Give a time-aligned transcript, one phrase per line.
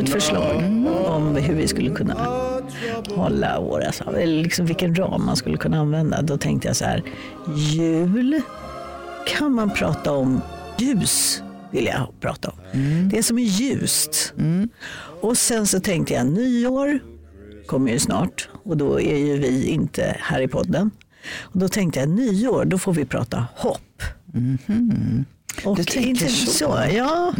[0.00, 0.56] ett förslag
[1.06, 2.14] om hur vi skulle kunna
[3.14, 6.22] hålla våra, eller liksom vilken ram man skulle kunna använda.
[6.22, 7.02] Då tänkte jag så här,
[7.56, 8.42] jul
[9.26, 10.40] kan man prata om
[10.78, 12.58] ljus vill jag prata om.
[13.08, 14.34] Det som är ljust.
[15.20, 16.98] Och sen så tänkte jag nyår
[17.66, 20.90] kommer ju snart och då är ju vi inte här i podden.
[21.40, 24.02] Och då tänkte jag nyår, då får vi prata hopp.
[25.64, 26.84] Och Du tänker inte så?
[26.94, 27.34] Ja,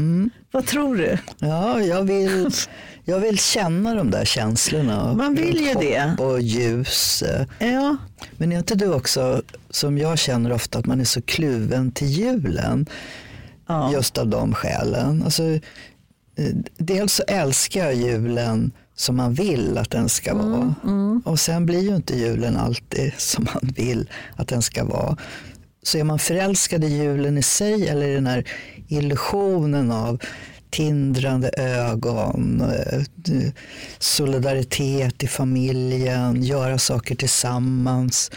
[0.50, 1.18] vad tror du?
[1.38, 2.50] Ja, jag vill,
[3.04, 5.14] jag vill känna de där känslorna.
[5.14, 6.16] Man vill ju det.
[6.18, 7.22] och ljus.
[7.58, 7.96] Ja,
[8.36, 12.08] Men är inte du också, som jag känner ofta, att man är så kluven till
[12.08, 12.86] julen?
[13.66, 13.92] Ja.
[13.92, 15.22] Just av de skälen.
[15.22, 15.60] Alltså, eh,
[16.78, 20.74] dels så älskar jag julen som man vill att den ska vara.
[21.24, 25.16] Och sen blir ju inte julen alltid som man vill att den ska vara.
[25.82, 28.44] Så är man förälskad i julen i sig eller i den här
[28.88, 30.20] illusionen av
[30.70, 33.02] tindrande ögon, eh,
[33.98, 38.30] solidaritet i familjen, göra saker tillsammans.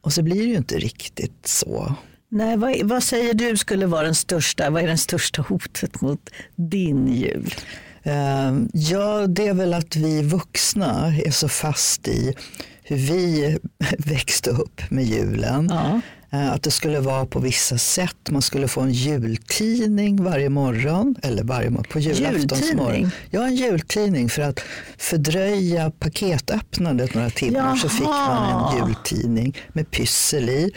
[0.00, 1.94] Och så blir det ju inte riktigt så.
[2.28, 6.30] Nej, vad, vad säger du skulle vara den största, vad är den största hotet mot
[6.56, 7.54] din jul?
[8.02, 12.34] Eh, Ja, det är väl att vi vuxna är så fast i
[12.82, 13.58] hur vi
[13.98, 15.68] växte upp med julen.
[15.70, 16.00] Ja.
[16.30, 18.16] Eh, Att det skulle vara på vissa sätt.
[18.30, 21.14] Man skulle få en jultidning varje morgon.
[21.22, 23.10] Eller varje morgon, på julaftonsmorgon.
[23.30, 24.60] Ja, en jultidning för att
[24.98, 28.72] fördröja paketöppnandet några timmar så fick man Jaha.
[28.72, 30.70] en jultidning med pyssel i.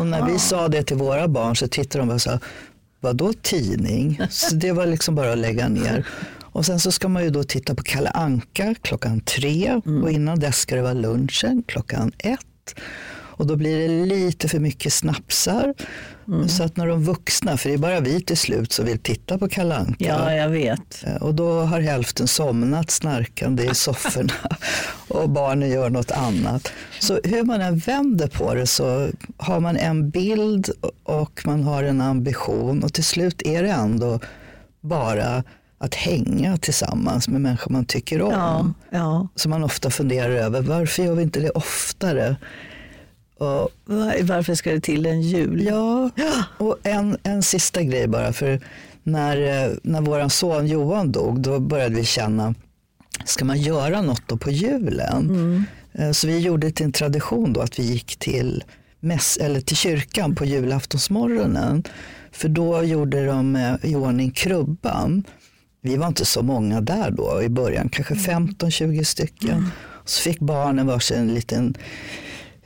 [0.00, 2.38] Och när vi sa det till våra barn så tittade de och sa,
[3.00, 4.20] vadå tidning?
[4.30, 6.06] Så det var liksom bara att lägga ner.
[6.42, 10.38] Och sen så ska man ju då titta på Kalle Anka klockan tre och innan
[10.38, 12.40] dess ska det vara lunchen klockan ett.
[13.38, 15.74] Och då blir det lite för mycket snapsar.
[16.48, 19.38] Så att när de vuxna, för det är bara vi till slut som vill titta
[19.38, 20.04] på Kalle Anka.
[20.04, 21.04] Ja, jag vet.
[21.06, 24.32] Eh, Och då har hälften somnat snarkande i sofforna
[25.08, 26.72] och barnen gör något annat.
[27.00, 30.70] Så hur man än vänder på det så har man en bild
[31.04, 34.20] och man har en ambition och till slut är det ändå
[34.80, 35.44] bara
[35.78, 38.32] att hänga tillsammans med människor man tycker om.
[38.32, 39.28] Ja, ja.
[39.34, 42.36] Så man ofta funderar över varför gör vi inte det oftare?
[43.38, 45.62] Och Var- Varför ska det till en jul?
[45.64, 46.10] Ja,
[46.58, 48.32] och en, en sista grej bara.
[48.32, 48.60] För
[49.02, 52.54] när, eh, när vår son Johan dog, då började vi känna,
[53.24, 55.66] ska man göra något då på julen?
[55.92, 58.64] Eh, Så vi gjorde till en tradition då att vi gick till,
[59.00, 61.82] mäss, eller till kyrkan på julaftonsmorgonen.
[62.32, 65.24] För då gjorde de eh, i ordning krubban.
[65.82, 69.66] Vi var inte så många där då i början, kanske 15-20 stycken.
[70.04, 71.74] Så fick barnen varsin liten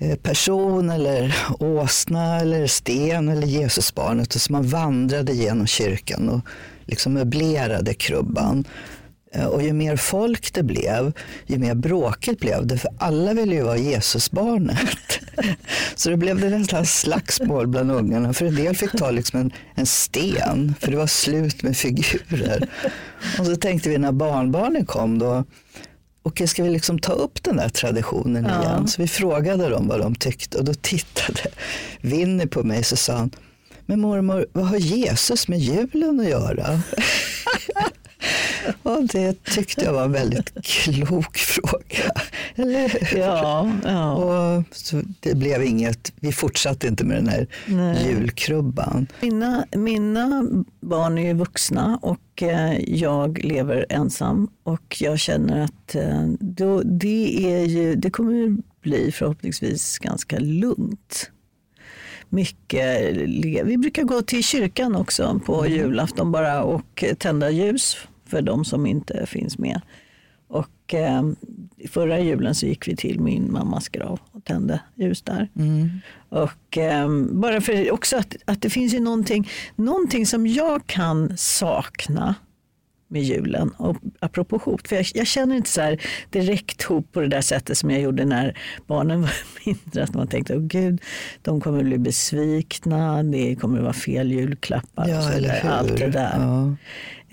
[0.02, 6.40] Eh, person eller åsna eller sten eller Jesusbarnet och så man vandrade genom kyrkan och
[6.86, 8.64] liksom möblerade krubban.
[9.32, 11.12] Eh, och ju mer folk det blev,
[11.46, 15.20] ju mer bråkigt blev det, för alla ville ju vara Jesusbarnet.
[15.96, 19.50] Så det blev det nästan slagsmål bland ungarna, för en del fick ta liksom en,
[19.74, 22.68] en sten, för det var slut med figurer.
[23.38, 25.44] Och så tänkte vi när barnbarnen kom då,
[26.22, 28.62] okej ska vi liksom ta upp den där traditionen Ja.
[28.62, 28.88] igen?
[28.88, 31.40] Så vi frågade dem vad de tyckte och då tittade
[32.00, 33.30] Winnie på mig så sa han,
[33.86, 36.80] men mormor, vad har Jesus med julen att göra?
[38.82, 42.12] och det tyckte jag var en väldigt klok fråga.
[42.54, 43.18] Eller hur?
[43.18, 44.12] Ja, ja.
[44.12, 48.06] Och så det blev inget, vi fortsatte inte med den här Nej.
[48.06, 49.06] julkrubban.
[49.20, 50.46] Mina, mina
[50.80, 56.82] barn är ju vuxna och eh, jag lever ensam och jag känner att eh, då,
[56.82, 61.30] det, är ju, det kommer bli förhoppningsvis ganska lugnt.
[62.28, 63.16] Mycket,
[63.64, 67.96] vi brukar gå till kyrkan också på julafton bara och tända ljus
[68.32, 69.80] för de som inte finns med.
[70.48, 71.22] Och eh,
[71.88, 75.48] förra julen så gick vi till min mammas grav och tände ljus där.
[76.28, 81.36] Och eh, bara för också att, att det finns ju någonting, någonting som jag kan
[81.36, 82.34] sakna
[83.12, 83.68] med julen.
[83.68, 86.00] Och apropå hot, för jag, jag känner inte så här
[86.30, 89.32] direkt hot på det där sättet som jag gjorde när barnen var
[89.66, 90.04] mindre.
[90.04, 91.02] Att man tänkte, åh gud,
[91.42, 95.72] de kommer bli besvikna, det kommer vara fel julklappar och Ja, så eller vidare.
[95.72, 96.38] Allt det där.
[96.38, 96.76] Ja.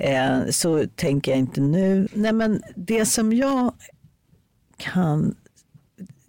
[0.05, 2.07] Eh, så tänker jag inte nu.
[2.13, 3.73] Nej, men det som jag
[4.77, 5.35] kan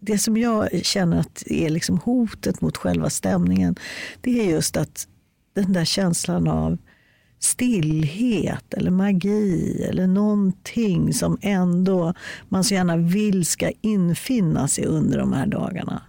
[0.03, 3.77] det som jag känner att är liksom hotet mot själva stämningen
[4.21, 5.09] det är just att
[5.55, 6.79] den där känslan av
[7.41, 12.15] stillhet eller magi eller någonting som ändå
[12.49, 16.03] man så gärna vill ska infinna sig under de här dagarna.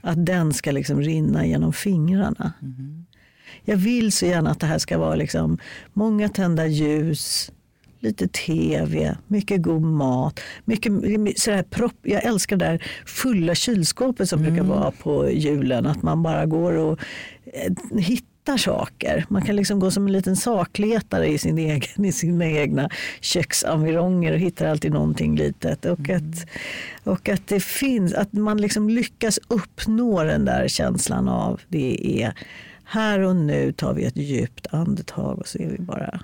[0.00, 2.52] Att den ska liksom rinna genom fingrarna.
[3.64, 5.58] Jag vill så gärna att det här ska vara liksom
[5.92, 7.52] många tända ljus,
[8.00, 10.40] lite tv, mycket god mat.
[10.64, 10.92] Mycket,
[11.40, 15.86] sådär propp, jag älskar det där fulla kylskåpet som brukar vara på julen.
[15.86, 16.98] Att man bara går och
[17.44, 17.72] eh,
[18.46, 19.24] hittar saker.
[19.28, 22.90] Man kan liksom gå som en liten sakletare i, sin egen, i sina egna
[23.20, 25.84] köksenvironger och hittar alltid någonting litet.
[25.84, 26.46] Och, att,
[27.04, 32.32] och att det finns, att man liksom lyckas uppnå den där känslan av det är
[32.84, 36.20] här och nu tar vi ett djupt andetag och så är vi bara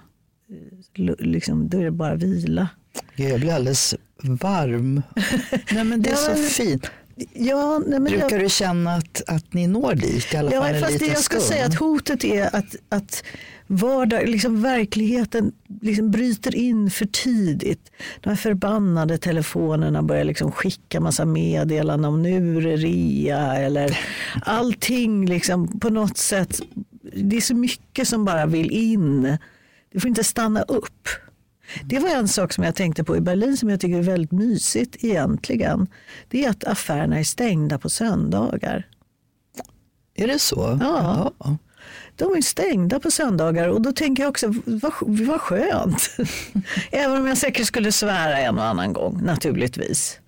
[0.98, 2.68] l- liksom, då är det bara vila.
[3.16, 5.02] Jag blir alldeles varm.
[5.72, 6.90] Nej, men det är så fint.
[7.32, 10.62] Ja, nej, men Brukar jag, du känna att, att ni når dit i alla ja,
[10.62, 11.48] fall fast det jag ska stund?
[11.48, 13.24] säga att hotet är att, att
[13.66, 17.90] vardag, liksom verkligheten liksom bryter in för tidigt.
[18.20, 23.98] De här förbannade telefonerna börjar liksom skicka massa meddelanden om nu är det rea eller
[24.44, 26.60] allting liksom på något sätt.
[27.14, 29.38] Det är så mycket som bara vill in.
[29.92, 31.08] Det får inte stanna upp.
[31.84, 34.32] Det var en sak som jag tänkte på i Berlin som jag tycker är väldigt
[34.32, 35.86] mysigt egentligen.
[36.28, 38.86] Det är att affärerna är stängda på söndagar.
[40.14, 40.78] Är det så?
[40.80, 41.32] Ja.
[41.38, 41.58] Jaha.
[42.16, 46.16] De är stängda på söndagar och då tänker jag också, vad, vad skönt.
[46.90, 50.18] Även om jag säkert skulle svära en och annan gång naturligtvis.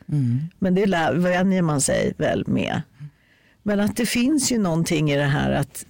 [0.58, 2.82] Men det vänjer man sig väl med.
[3.62, 5.84] Men att det finns ju någonting i det här att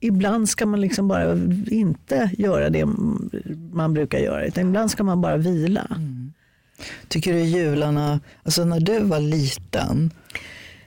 [0.00, 1.32] ibland ska man liksom bara
[1.70, 2.86] inte göra det
[3.72, 4.44] man brukar göra.
[4.46, 6.00] Utan ibland ska man bara vila.
[7.08, 10.10] Tycker du jularna, alltså när du var liten,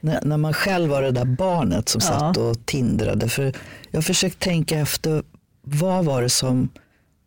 [0.00, 2.08] när, när man själv var det där barnet som Ja.
[2.08, 3.28] satt och tindrade.
[3.28, 3.52] För
[3.90, 5.22] jag försökt tänka efter,
[5.62, 6.68] vad var det som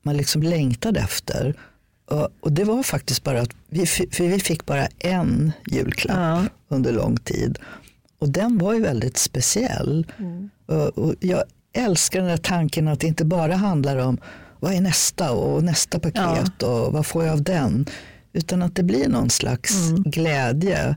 [0.03, 1.53] man liksom längtade efter?
[2.05, 6.43] Och, och det var faktiskt bara att vi, för vi fick bara en julklapp Ja.
[6.75, 7.59] under lång tid.
[8.19, 10.07] Och den var ju väldigt speciell.
[10.65, 11.43] Och, och jag
[11.75, 14.17] älskar den där tanken att det inte bara handlar om
[14.59, 17.85] vad är nästa och nästa paket och vad får jag av den.
[18.33, 20.95] Utan att det blir någon slags glädje.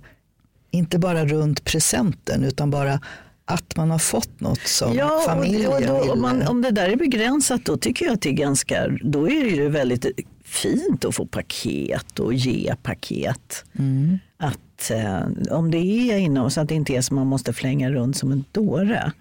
[0.70, 3.00] Inte bara runt presenten utan bara
[3.44, 6.12] att man har fått något som Ja, och, familjen och då, ville.
[6.12, 9.28] om, man, om det där är begränsat då tycker jag att det är ganska, då
[9.28, 10.06] är det ju väldigt
[10.44, 13.64] fint att få paket och ge paket.
[13.78, 14.18] Mm.
[14.36, 15.20] Att eh,
[15.50, 18.32] om det är inom så att det inte är som man måste flänga runt som
[18.32, 19.12] en dåre.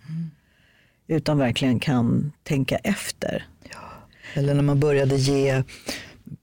[1.08, 3.46] Utan verkligen kan tänka efter.
[4.34, 5.64] Eller när man började ge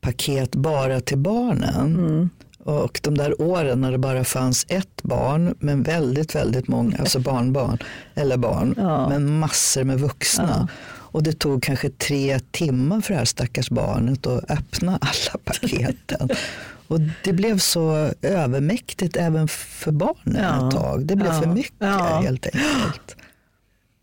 [0.00, 1.94] paket bara till barnen.
[1.98, 2.30] Mm.
[2.58, 7.18] Och de där åren när det bara fanns ett barn, men väldigt, väldigt många, alltså
[7.20, 7.78] barnbarn,
[8.14, 9.08] eller barn, Ja.
[9.08, 10.68] men massor med vuxna.
[10.86, 16.28] Och det tog kanske tre timmar för det här stackars barnet att öppna alla paketen.
[16.88, 20.68] och det blev så övermäktigt även för barnen Ja.
[20.68, 21.06] ett tag.
[21.06, 21.42] Det blev Ja.
[21.42, 22.20] för mycket Ja.
[22.24, 23.13] helt enkelt.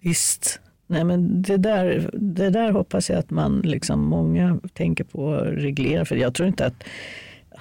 [0.01, 0.59] Visst.
[0.87, 5.47] Nej, men det, där, det där hoppas jag att man, liksom, många tänker på att
[5.47, 6.05] reglera.
[6.05, 6.83] För jag tror inte att,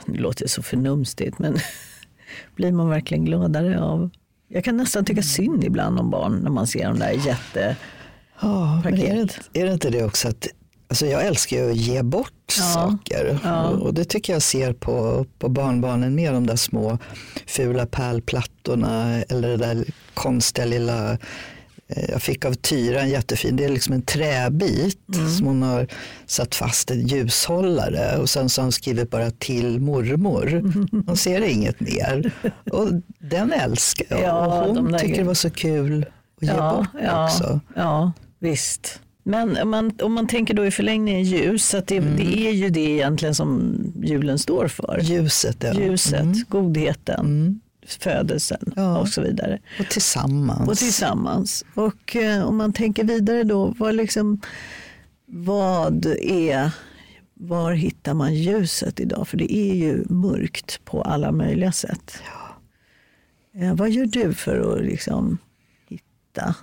[0.06, 1.56] nu låter det så förnumstigt, men
[2.56, 4.10] blir man verkligen gladare av
[4.52, 7.76] jag kan nästan tycka synd ibland om barn när man ser de där jätte...
[8.40, 10.48] Ja, men är det, är det inte det också att
[10.88, 13.68] Alltså jag älskar ju att ge bort Ja, saker ja.
[13.68, 16.98] Och, det tycker jag ser på, på barnbarnen med de där små
[17.46, 21.18] fula pärlplattorna eller det där konstiga lilla
[22.08, 25.30] jag fick av Tyra en jättefin, det är liksom en träbit Mm.
[25.30, 25.86] som hon har
[26.26, 30.72] satt fast en ljushållare och sen så har hon skrivit bara till mormor.
[31.06, 32.32] Hon ser inget mer.
[32.72, 34.20] Och den älskar jag.
[34.20, 36.06] Ja, och de hon där tycker det var så kul
[36.36, 37.60] att ge bort ja, också.
[37.76, 39.00] Ja, visst.
[39.22, 42.16] Men om man, om man tänker då i förlängningen ljus, att det, Mm.
[42.16, 45.00] det är ju det egentligen som julen står för.
[45.02, 45.72] Ljuset, ja.
[45.74, 46.34] Ljuset, Mm.
[46.48, 48.98] godheten, födelsen Ja.
[48.98, 49.58] och så vidare.
[49.80, 50.68] Och tillsammans.
[50.68, 51.64] Och tillsammans.
[51.74, 54.40] Och eh, om man tänker vidare då, vad, liksom,
[55.26, 56.70] vad är,
[57.34, 59.28] var hittar man ljuset idag?
[59.28, 62.22] För det är ju mörkt på alla möjliga sätt.
[63.54, 65.38] Eh, vad gör du för att liksom
[65.88, 66.54] hitta?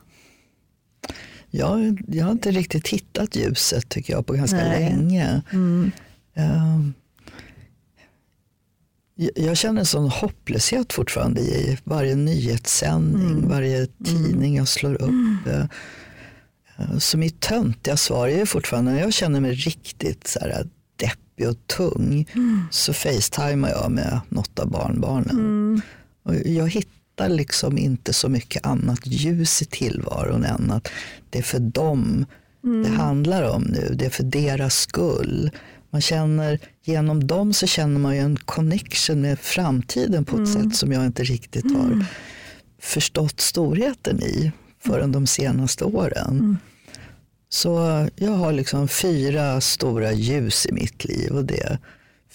[1.49, 4.79] Jag, jag har inte riktigt hittat ljuset tycker jag på ganska Nej.
[4.79, 5.41] länge.
[5.51, 5.91] Mm.
[6.35, 6.93] Ehm,
[9.35, 13.49] jag- känner en sån hopplöshet fortfarande i varje nyhetssändning, Mm.
[13.49, 15.47] varje tidning jag slår upp.
[15.47, 15.65] Eh,
[16.99, 21.67] Så mitt töntiga svar är fortfarande, när jag känner mig riktigt så här deppig och
[21.67, 22.61] tung, Mm.
[22.71, 25.29] så facetimar jag med något av barnbarnen.
[25.39, 25.81] Mm.
[26.23, 30.87] Och jag hittar liksom inte så mycket annat ljus i tillvaron än att
[31.29, 32.25] det är för dem
[32.83, 33.95] det handlar om nu.
[33.95, 35.51] Det är för deras skull.
[35.89, 40.75] Man känner, genom dem så känner man ju en connection med framtiden på ett sätt
[40.75, 42.05] som jag inte riktigt har
[42.81, 46.57] förstått storheten i förrän de senaste åren.
[47.49, 51.79] Så jag har liksom fyra stora ljus i mitt liv och det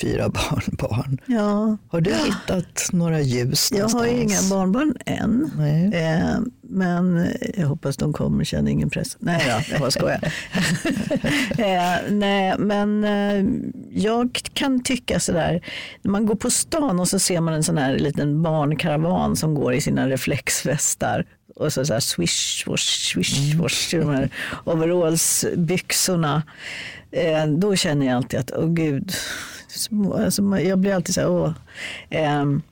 [0.01, 1.19] fyra barnbarn.
[1.27, 1.77] Ja.
[1.89, 4.05] Har du hittat några ljus Jag någonstans?
[4.05, 5.51] har inga barnbarn än.
[5.95, 9.17] Eh, men jag hoppas de kommer, känner ingen press.
[9.19, 10.21] Nej då, jag bara skojar.
[11.59, 13.45] eh, nej, men eh,
[13.91, 15.61] jag kan tycka sådär,
[16.03, 19.55] när man går på stan och så ser man en sån här liten barnkaravan som
[19.55, 21.25] går i sina reflexvästar
[21.57, 24.31] och så, så här swish, swish, swish, swish, de här
[24.65, 26.43] overallsbyxorna.
[27.13, 29.13] Eh, då känner jag alltid att, åh gud,
[29.69, 31.53] små- alltså, jag blir alltid så här, åh.
[32.11, 32.63] ehm,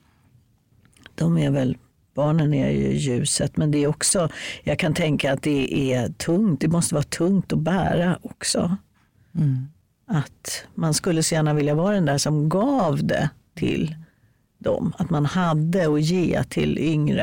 [1.15, 1.77] de är väl,
[2.15, 4.29] barnen är ju ljuset, men det är också,
[4.65, 8.77] jag kan tänka att det är tungt, det måste vara tungt att bära också.
[10.07, 13.95] Att man skulle så gärna vilja vara den där som gav det till
[14.59, 14.93] dem.
[14.99, 17.23] Att man hade att ge till yngre.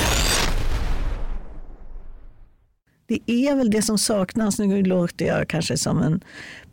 [3.11, 6.23] Det är väl det som saknas, nu låter jag kanske som en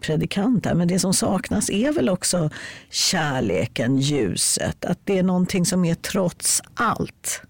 [0.00, 2.50] predikant här, men det som saknas är väl också
[2.90, 4.84] kärleken, ljuset.
[4.84, 7.42] Att det är någonting som är trots allt.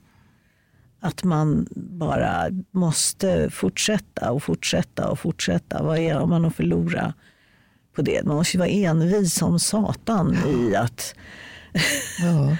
[1.00, 5.82] Att man bara måste fortsätta och fortsätta och fortsätta.
[5.82, 7.14] Vad är, har man att förlora
[7.94, 8.24] på det?
[8.24, 11.14] Man måste ju vara envis som satan i att
[12.20, 12.56] Ja.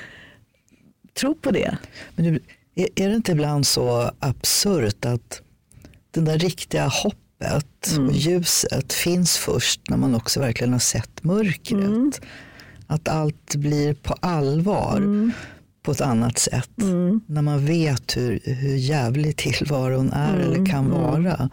[1.21, 1.79] tro på det.
[2.15, 2.41] Men
[2.75, 5.43] är det inte ibland så absurt att
[6.19, 12.21] den där riktiga hoppet och ljuset finns först när man också verkligen har sett mörkret?
[12.87, 15.31] Att allt blir på allvar
[15.83, 16.71] på ett annat sätt.
[17.27, 21.51] När man vet hur, hur jävlig tillvaron är eller kan vara.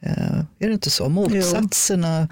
[0.00, 1.08] Eh, är det inte så?
[1.08, 2.28] Motsatserna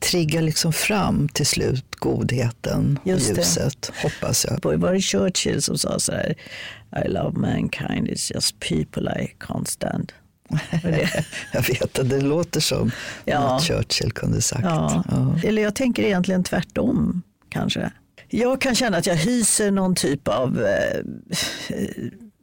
[0.00, 3.40] triggar liksom fram till slut godheten och Just det.
[3.40, 4.62] ljuset, hoppas jag.
[4.62, 6.34] på, var det Churchill som sa så här,
[7.04, 10.12] I love mankind, it's just people I can't stand.
[11.52, 12.90] Jag vet att det låter som
[13.24, 13.40] Ja.
[13.52, 14.64] något Churchill kunde sagt.
[14.64, 15.04] Ja.
[15.10, 15.34] Ja.
[15.44, 17.90] Eller jag tänker egentligen tvärtom kanske.
[18.28, 21.00] Jag kan känna att jag hyser någon typ av eh,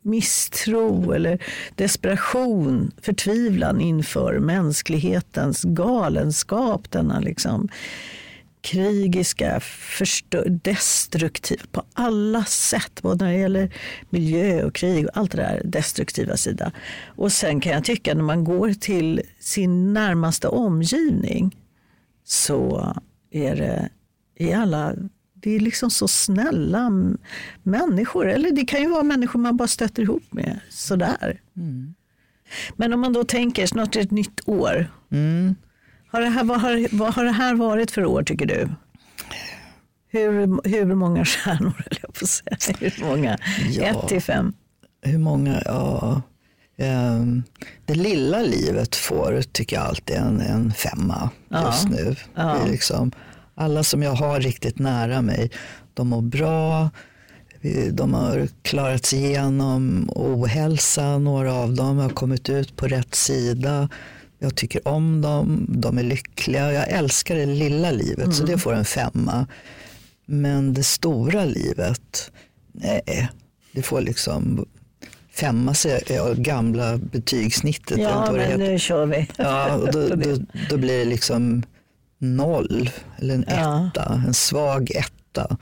[0.01, 1.43] misstro eller
[1.75, 6.91] desperation, förtvivlan inför mänsklighetens galenskap.
[6.91, 7.69] Denna liksom
[8.71, 13.01] krigiska, förstö- destruktiv på alla sätt.
[13.01, 13.73] Både när det gäller
[14.09, 16.71] miljö och krig och allt det där destruktiva sida.
[17.05, 21.57] Och sen kan jag tycka när man går till sin närmaste omgivning
[22.23, 22.93] så
[23.31, 23.89] är det
[24.39, 24.93] i alla
[25.33, 26.91] det är liksom så snälla
[27.63, 28.29] människor.
[28.29, 31.41] Eller det kan ju vara människor man bara stöter ihop med sådär.
[32.75, 34.91] Men om man då tänker, snart är det ett nytt år.
[36.07, 38.69] Har det här, vad, har, vad har det här varit för år tycker du?
[40.09, 42.77] Hur, hur många stjärnor höll jag på att säga?
[42.79, 43.37] Hur många?
[43.69, 43.83] Ja.
[43.83, 44.53] Ett till fem?
[45.01, 46.21] Hur många, ja.
[46.77, 47.43] ehm,
[47.85, 51.29] det lilla livet får, tycker jag alltid, en, en femma
[51.65, 52.15] just nu.
[52.35, 53.11] Är liksom,
[53.55, 55.51] alla som jag har riktigt nära mig,
[55.93, 56.89] de mår bra.
[57.91, 63.89] De har klarat sig igenom ohälsa, några av dem har kommit ut på rätt sida.
[64.39, 66.73] Jag tycker om dem, de är lyckliga.
[66.73, 69.47] Jag älskar det lilla livet, så det får en femma.
[70.25, 72.31] Men det stora livet,
[72.71, 73.29] nej,
[73.71, 74.65] det får liksom
[75.31, 77.97] femma sig, ja, gamla betygssnittet.
[77.97, 78.57] Ja, men heter.
[78.57, 79.27] nu kör vi.
[79.37, 80.37] Ja, och då, då,
[80.69, 81.63] då blir det liksom
[82.17, 83.87] noll eller en Ja.
[83.87, 85.57] etta, en svag etta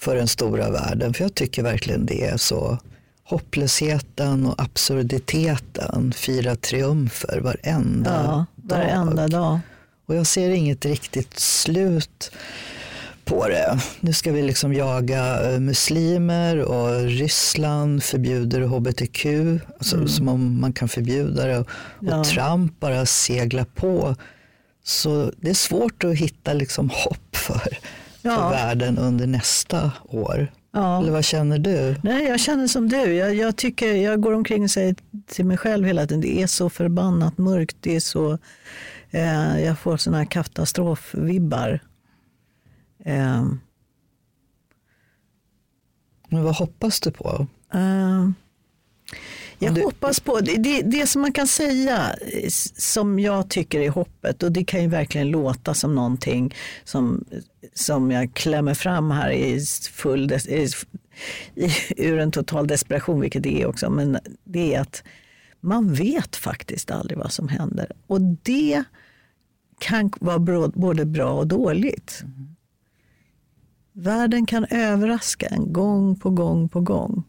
[0.00, 1.14] för den stora världen.
[1.14, 2.78] För jag tycker verkligen det är så.
[3.28, 9.58] Hopplösheten och absurditeten firar triumfer varenda Ja, varenda dag.
[10.06, 12.30] och jag ser inget riktigt slut
[13.24, 13.78] på det.
[14.00, 19.26] Nu ska vi liksom jaga eh, muslimer och Ryssland förbjuder hbtq,
[19.78, 21.58] alltså som om man kan förbjuda det.
[21.58, 21.68] Och
[22.00, 22.24] Ja.
[22.24, 24.16] Trump bara seglar på.
[24.84, 27.78] Så det är svårt att hitta liksom hopp för,
[28.22, 28.36] Ja.
[28.36, 30.52] för världen under nästa år.
[30.76, 30.98] Ja.
[31.00, 31.96] Eller vad känner du?
[32.02, 32.96] Nej, jag känner som du.
[33.14, 34.94] Jag, jag, tycker, jag går omkring och säger
[35.26, 37.76] till mig själv hela tiden, det är så förbannat mörkt.
[37.80, 38.38] Det är så,
[39.10, 41.80] eh, jag får sådana här katastrofvibbar.
[43.04, 43.44] Eh,
[46.28, 47.46] Men vad hoppas du på?
[47.74, 48.28] eh,
[49.58, 53.90] jag du- hoppas på, det, det, som man kan säga eh, som jag tycker är
[53.90, 57.24] hoppet och det kan ju verkligen låta som någonting som,
[57.74, 59.60] som jag klämmer fram här i
[59.92, 60.68] full i,
[61.96, 65.02] ur en total desperation, vilket det är också, men det är att
[65.60, 67.92] man vet faktiskt aldrig vad som händer.
[68.06, 68.84] Och det
[69.78, 72.22] kan vara både bra och dåligt.
[73.92, 77.24] Världen kan överraska en gång på gång på gång.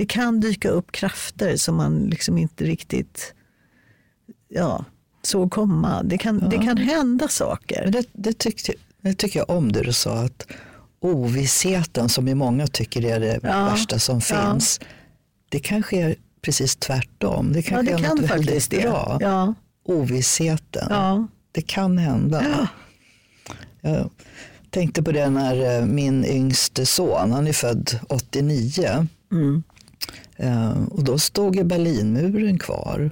[0.00, 3.34] Det kan dyka upp krafter som man liksom inte riktigt
[4.48, 4.84] ja,
[5.22, 6.02] såg komma.
[6.02, 7.86] Det kan, det kan hända saker.
[7.90, 10.46] Det, det, tyckte, det tycker jag om det du sa, att
[11.00, 14.50] ovissheten som ju många tycker är det Ja, värsta som ja.
[14.52, 14.80] finns,
[15.48, 17.52] det kanske är precis tvärtom.
[17.52, 18.80] Det Ja, kanske det är kan något väldigt faktiskt det.
[18.82, 19.18] bra.
[19.20, 19.54] Ja,
[19.84, 21.26] Ovissheten, ja.
[21.52, 22.68] det kan hända.
[23.80, 24.10] Jag
[24.70, 29.62] tänkte på det när eh, min yngste son, han är född 89, Mm.
[30.40, 33.10] Eh, och då stod ju Berlinmuren kvar.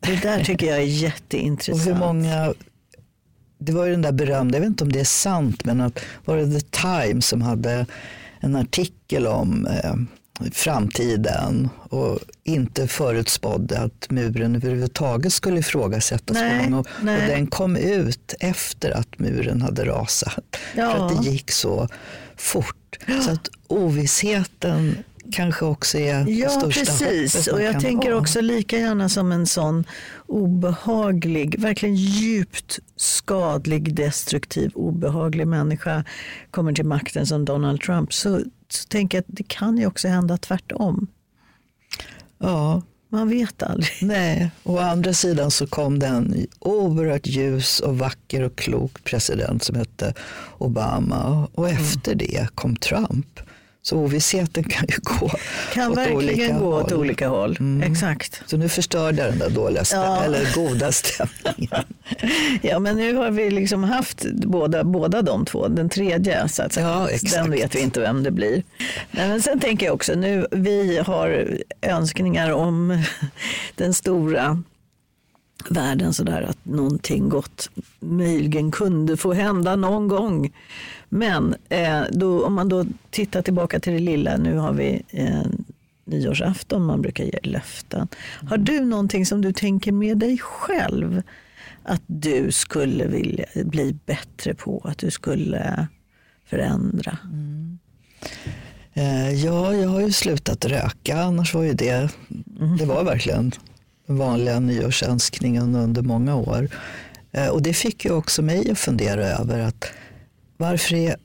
[0.00, 1.86] Det där tycker jag är Och jätteintressant.
[1.86, 2.54] hur många,
[3.58, 6.00] det var ju den där berömda, jag vet inte om det är sant, men att
[6.24, 7.86] var det The Times som hade
[8.40, 9.94] en artikel om eh,
[10.52, 16.36] framtiden och inte förutspådde att muren överhuvudtaget skulle ifrågasättas.
[16.36, 16.74] Nej.
[16.74, 17.22] Och, nej.
[17.22, 20.56] och den kom ut efter att muren hade rasat.
[20.74, 20.92] Ja.
[20.92, 21.88] För att det gick så
[22.36, 22.98] fort.
[23.24, 24.96] Så att ovissheten
[25.32, 27.34] kanske också är Ja, största precis.
[27.34, 28.18] hoppet Och jag tänker ha.
[28.20, 29.84] också lika gärna som en sån
[30.26, 36.04] obehaglig, verkligen djupt skadlig, destruktiv, obehaglig människa
[36.50, 40.08] kommer till makten som Donald Trump så, så tänker jag att det kan ju också
[40.08, 41.06] hända tvärtom.
[42.38, 43.90] Ja, Man vet aldrig.
[44.02, 49.04] Nej, och å andra sidan så kom det en oerhört ljus och vacker och klok
[49.04, 50.14] president som hette
[50.58, 51.48] Obama.
[51.54, 51.82] Och Mm.
[51.82, 53.40] efter det kom Trump.
[53.86, 55.30] Så ovissheten kan ju gå
[55.74, 56.92] Kan åt verkligen olika gå åt håll.
[56.92, 57.00] Mm.
[57.00, 57.58] olika håll.
[57.84, 58.42] Exakt.
[58.46, 60.22] Så nu förstörde den där dåliga Ja.
[60.24, 61.84] eller goda stämningen.
[62.62, 65.68] Ja, men nu har vi liksom haft båda, båda de två.
[65.68, 66.86] Den tredje, så att säga.
[66.86, 67.34] Ja, exakt.
[67.34, 68.62] den vet vi inte vem det blir.
[69.10, 73.02] Nej, men sen tänker jag också, nu vi har önskningar om
[73.74, 74.62] den stora
[75.70, 80.52] världen sådär att någonting gott möjligen kunde få hända någon gång.
[81.08, 85.42] Men eh, då, om man då tittar tillbaka till det lilla, nu har vi eh,
[86.04, 88.08] nyårsafton, man brukar ge löften.
[88.48, 91.22] Har du någonting som du tänker med dig själv
[91.82, 95.86] att du skulle vilja bli bättre på, att du skulle
[96.44, 97.18] förändra?
[98.94, 101.22] Eh, Ja, jag har ju slutat röka.
[101.22, 102.10] Annars var ju det,
[102.78, 103.52] det var verkligen
[104.06, 106.68] vanliga nyårsönskningen under många år.
[107.32, 109.84] Eh, Och det fick ju också mig att fundera över att
[110.56, 111.16] varför är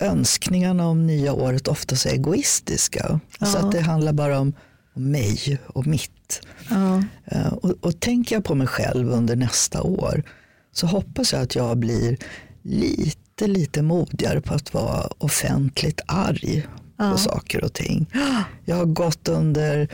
[0.00, 3.20] önskningarna om nya året ofta så egoistiska?
[3.38, 3.58] Så Ja.
[3.58, 4.52] att det handlar bara om,
[4.94, 6.40] om mig och mitt.
[6.70, 7.02] Ja.
[7.24, 10.22] Eh, Och, och tänker jag på mig själv under nästa år
[10.72, 12.16] så hoppas jag att jag blir
[12.62, 16.66] lite, lite modigare på att vara offentligt arg
[17.00, 17.12] Ja.
[17.12, 18.06] på saker och ting.
[18.64, 19.88] Jag har gått under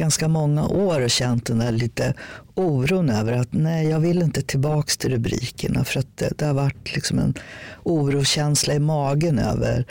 [0.00, 2.14] ganska många år och känt den där lite
[2.54, 6.54] oron över att nej, jag vill inte tillbaks till rubrikerna för att det, det har
[6.54, 7.34] varit liksom en
[7.82, 9.86] orokänsla i magen över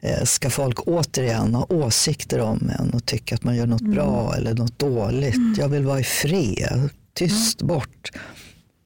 [0.00, 4.34] eh, ska folk återigen ha åsikter om en och tycka att man gör något bra
[4.36, 5.58] eller något dåligt.
[5.58, 8.10] Jag vill vara i fred, tyst bort.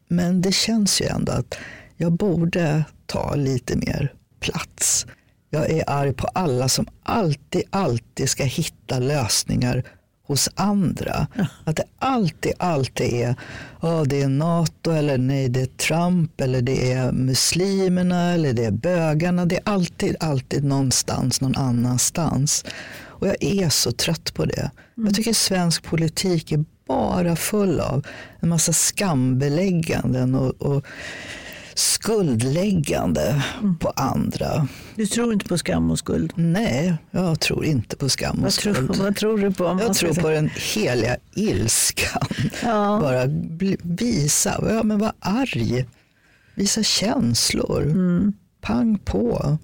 [0.09, 1.59] Men det känns ju ändå att
[1.97, 5.07] jag borde ta lite mer plats.
[5.51, 9.85] Jag är arg på alla som alltid, alltid ska hitta lösningar
[10.27, 11.27] hos andra.
[11.65, 13.37] Att det alltid, alltid är,
[13.81, 18.65] ja det är NATO eller nej det är Trump eller det är muslimerna eller det
[18.65, 19.47] är bögarna.
[19.47, 22.65] Det är alltid, alltid någonstans, någon annanstans.
[23.25, 24.71] Och jag är så trött på det.
[24.95, 28.07] Jag tycker svensk politik är bara full av
[28.41, 30.85] en massa skambelägganden och, och
[31.75, 33.43] skuldläggande
[33.81, 34.69] på andra.
[34.95, 36.33] Du tror inte på skam och skuld?
[36.37, 38.77] Nej, jag tror inte på skam och Vad skuld.
[38.77, 39.79] tror, vad tror du på?
[39.81, 42.29] Jag tror på den heliga ilskan.
[42.63, 42.99] Ja.
[43.03, 43.25] Bara
[43.83, 45.87] visa, ja, men var arg.
[46.55, 47.83] Visa känslor.
[47.83, 48.33] Mm.
[48.61, 49.59] Pang på.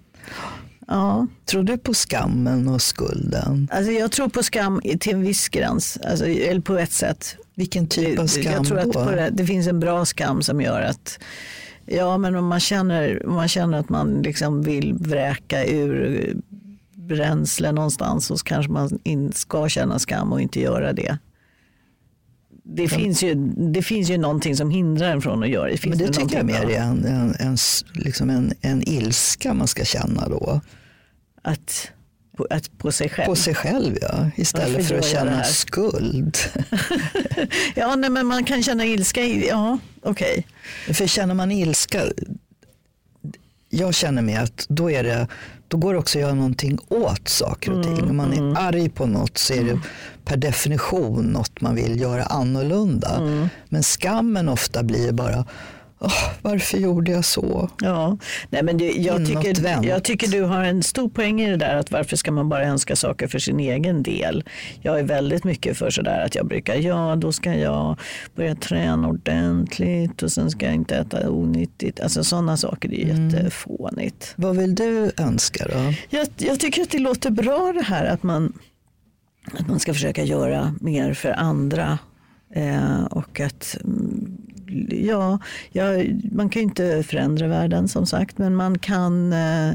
[0.87, 1.27] Ja.
[1.46, 3.68] Tror du på skammen och skulden?
[3.73, 7.37] Alltså jag tror på skam till en viss gräns, alltså, eller på ett sätt.
[7.55, 9.05] Vilken typ av skam jag tror att då?
[9.05, 11.18] det, det finns en bra skam som gör att
[11.92, 16.35] Ja, men om man känner, om man känner att man liksom vill vräka ur
[16.94, 21.18] bränsle någonstans så kanske man in, ska känna skam och inte göra det.
[22.64, 25.76] Det, finns ju, det finns ju någonting som hindrar en från att göra det.
[25.76, 27.57] Finns Men det, det tycker jag mer är en, en, en,
[27.94, 30.61] liksom en, en ilska man ska känna då.
[31.42, 31.90] Att,
[32.40, 33.26] på, att på sig själv.
[33.26, 36.38] På sig själv ja, istället Varför för att känna skuld.
[37.74, 39.24] Ja, nej, men man kan känna ilska.
[39.24, 40.46] Ja, okej.
[40.92, 42.03] För känner man ilska,
[43.68, 45.26] jag känner mig att då, är det,
[45.68, 48.11] då går det också att göra någonting åt saker och ting.
[48.11, 49.81] Om man är arg på något så är det
[50.24, 53.20] per definition något man vill göra annorlunda.
[53.68, 55.44] Men skammen ofta blir bara,
[56.00, 57.70] "Åh, varför gjorde jag så?
[57.80, 58.18] Ja,
[58.50, 61.76] nej men det, jag, tycker, jag tycker du har en stor poäng i det där
[61.76, 64.44] att varför ska man bara önska saker för sin egen del.
[64.82, 67.98] Jag är väldigt mycket för sådär att jag brukar, ja då ska jag
[68.36, 72.00] börja träna ordentligt och sen ska jag inte äta onyttigt.
[72.00, 73.28] Alltså sådana saker, det är Mm.
[73.28, 74.32] jättefånigt.
[74.36, 75.94] Vad vill du önska då?
[76.10, 78.52] Jag, jag tycker att det låter bra det här att man,
[79.58, 81.98] att man ska försöka göra mer för andra.
[82.54, 84.36] Eh, och att, mm,
[84.90, 85.38] ja,
[85.72, 85.85] ja,
[86.33, 89.74] man kan ju inte förändra världen som sagt, men man kan eh,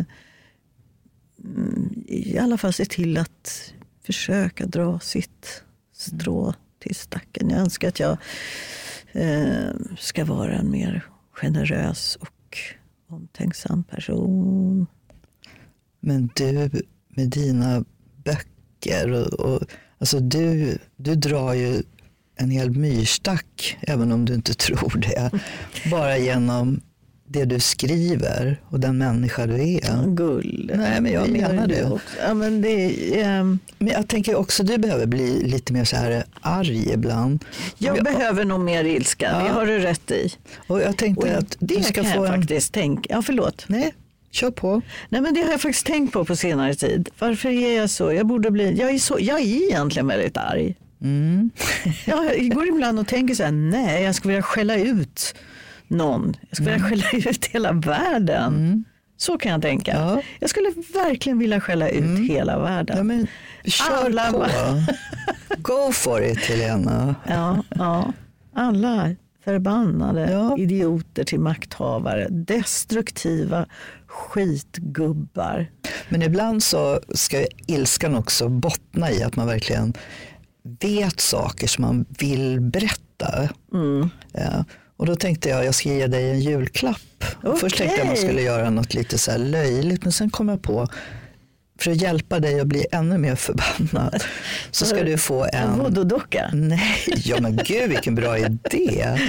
[2.08, 7.50] i alla fall se till att försöka dra sitt strå till stacken.
[7.50, 8.18] Jag önskar att jag
[9.12, 12.58] eh, ska vara en mer generös och
[13.08, 14.88] omtänksam person.
[16.00, 16.70] Men du
[17.10, 17.84] med dina
[18.24, 19.64] böcker, och, och,
[19.98, 21.84] alltså du, du drar ju
[22.36, 25.32] en hel myrstack, även om du inte tror det,
[25.92, 26.82] bara genom
[27.28, 30.16] det du skriver och den människa du är.
[30.16, 30.72] Gull.
[30.76, 31.86] Nej, men jag Det menar det.
[31.86, 32.06] också.
[32.28, 36.24] Ja, men det ehm, Men jag tänker också du behöver bli lite mer så här
[36.42, 37.46] arg ibland.
[37.78, 39.54] jag Och behöver nog mer ilska, det Ja.
[39.54, 40.34] har du rätt i.
[40.68, 42.42] Och jag tänkte Och att det du ska kan få jag en...
[42.42, 43.14] faktiskt tänka.
[43.14, 43.66] Ja, förlåt.
[43.68, 43.94] Nej,
[44.32, 44.82] kör på.
[45.10, 47.10] Nej, men det har jag faktiskt tänkt på på senare tid.
[47.20, 48.14] Varför är jag så?
[48.14, 50.76] Jag, borde bli, jag, är, så, jag är egentligen väldigt arg.
[51.06, 51.50] Mm.
[52.06, 55.36] Jag går ibland och tänker så här, nej, jag skulle vilja skälla ut
[55.88, 56.34] någon.
[56.50, 58.84] Jag skulle vilja skälla ut hela världen.
[59.18, 59.92] Så kan jag tänka.
[59.92, 60.22] Ja.
[60.40, 62.98] Jag skulle verkligen vilja skälla ut hela världen.
[62.98, 63.28] Ja, men
[63.66, 64.46] kör Alla på.
[65.58, 67.16] Go for it Helena.
[67.28, 68.14] Ja, ja.
[68.56, 70.58] Alla förbannade Ja.
[70.58, 72.28] idioter till makthavare.
[72.30, 73.66] Destruktiva
[74.08, 75.68] skitgubbar.
[76.10, 79.94] Men ibland så ska ilskan också bottna i att man verkligen
[80.80, 83.50] vet saker som man vill berätta.
[83.74, 84.10] Mm.
[84.34, 84.66] Ja.
[84.98, 87.24] Och då tänkte jag jag ska ge dig en julklapp.
[87.44, 90.50] Och Först tänkte jag att man skulle göra något lite så löjligt men sen kom
[90.50, 90.88] jag på
[91.80, 94.24] för att hjälpa dig att bli ännu mer förbannad
[94.72, 95.80] så ska du få En en...
[95.80, 96.50] voodoo-docka.
[96.54, 99.20] Nej, ja men gud vilken bra idé.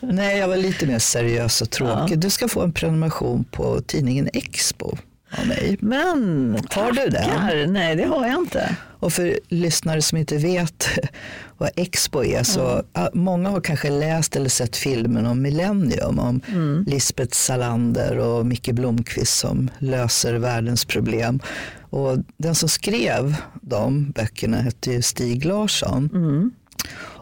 [0.00, 2.18] Nej, jag var lite mer seriös och tråkig.
[2.18, 4.96] Du ska få en prenumeration på tidningen Expo
[5.38, 5.76] av mig.
[5.80, 7.28] Men Har du den?
[7.72, 8.76] Nej, det har jag inte.
[8.98, 10.88] Och för lyssnare som inte vet
[11.58, 16.40] vad Expo är så ja, många har kanske läst eller sett filmen om Millennium om
[16.86, 21.40] Lisbeth Salander och Micke Blomqvist som löser världens problem.
[21.80, 26.08] Och den som skrev de böckerna hette ju Stig Larsson.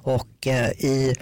[0.03, 1.14] Och eh, i,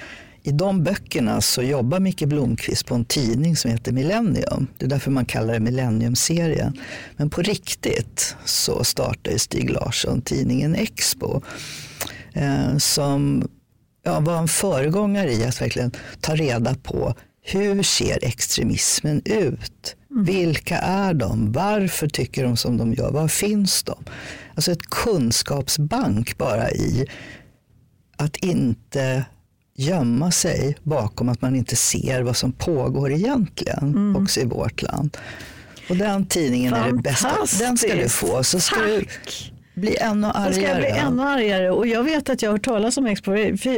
[0.48, 4.66] i de böckerna så jobbar Micke Blomqvist på en tidning som heter Millennium.
[4.78, 6.80] Det är därför man kallar det Millennium-serien.
[7.16, 11.40] Men på riktigt så startade Stig Larsson tidningen Expo.
[12.32, 13.48] Eh, som
[14.02, 19.96] ja, var en föregångare i att verkligen ta reda på hur ser extremismen ut?
[20.08, 21.52] Vilka är de?
[21.52, 23.10] Varför tycker de som de gör?
[23.10, 24.04] Var finns de?
[24.54, 27.06] Alltså ett kunskapsbank bara i
[28.16, 29.24] att inte
[29.78, 35.16] gömma sig bakom att man inte ser vad som pågår egentligen också i vårt land.
[35.88, 37.32] Och den tidningen är det bästa.
[37.58, 38.44] Den ska du få.
[38.44, 39.52] Så ska du Tack.
[39.74, 40.52] bli ännu argare.
[40.52, 41.70] ska jag bli ännu argare.
[41.70, 43.30] Och jag vet att jag har hört talas om Expo.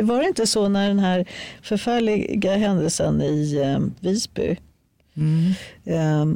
[0.03, 1.29] Var det inte så när den här
[1.63, 4.57] förfärliga händelsen i eh, Visby?
[5.85, 6.27] Eh,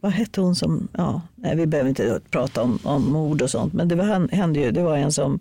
[0.00, 3.72] vad hette hon som, ja, nej, vi behöver inte prata om, om mord och sånt,
[3.72, 5.40] men det var, hände ju, det var en som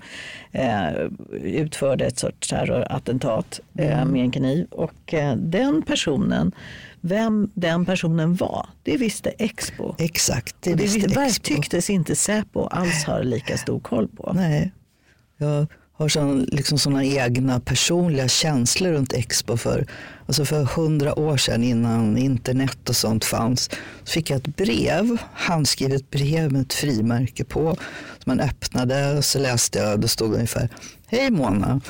[0.51, 0.89] eh,
[1.43, 6.51] utförde ett sorts terrorattentat eh, med en kniv och eh, den personen,
[7.01, 9.95] vem den personen var, det visste Expo.
[9.97, 11.43] Exakt, det Och det visste Expo.
[11.43, 14.31] tycktes inte Säpo alls ha lika stor koll på.
[14.35, 14.71] Nej,
[15.37, 15.67] jag
[15.99, 19.57] har sån, liksom såna egna personliga känslor runt Expo.
[19.57, 19.85] För,
[20.27, 23.69] alltså för hundra år sedan innan internet och sånt fanns
[24.03, 27.75] så fick jag ett brev, handskrivet brev med ett frimärke på.
[28.23, 30.69] Som man öppnade och så läste jag och det stod ungefär
[31.07, 31.81] Hej Mona,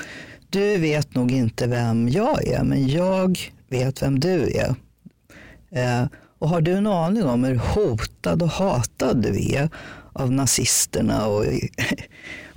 [0.49, 4.75] du vet nog inte vem jag är men jag vet vem du är.
[5.71, 6.07] Eh,
[6.39, 9.69] Och har du en aning om hur hotad och hatad du är
[10.13, 11.45] av nazisterna och,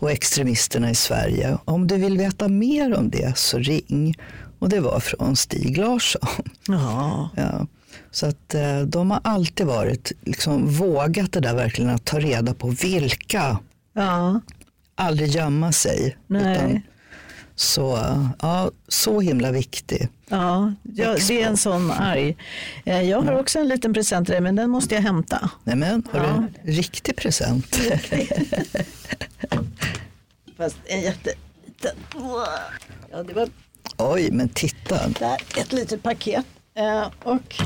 [0.03, 1.59] och extremisterna i Sverige?
[1.65, 4.15] Om du vill veta mer om det så ring.
[4.59, 6.29] Och det var från Stig Larsson.
[6.69, 7.31] Ja.
[7.37, 7.67] Ja.
[8.11, 12.55] Så att eh, de har alltid varit, liksom vågat det där verkligen att ta reda
[12.55, 13.59] på vilka,
[13.93, 14.41] ja.
[14.95, 16.17] aldrig gömma sig.
[16.27, 16.57] Nej.
[16.57, 16.83] Utan,
[17.57, 17.99] så,
[18.43, 20.09] ja, så himla viktig.
[20.29, 22.37] Ja, ja, det är en sån arg.
[22.85, 25.51] Eh, Jag har också en liten present till dig, men den måste jag hämta.
[25.65, 26.25] Nej men, har Ja.
[26.27, 26.31] du
[26.71, 27.77] en riktig present?
[30.57, 31.97] Fast en jätteliten.
[33.11, 33.49] Ja, det var
[33.97, 35.09] Oj, men titta.
[35.09, 36.45] där, ett litet paket.
[36.75, 37.63] Eh, Och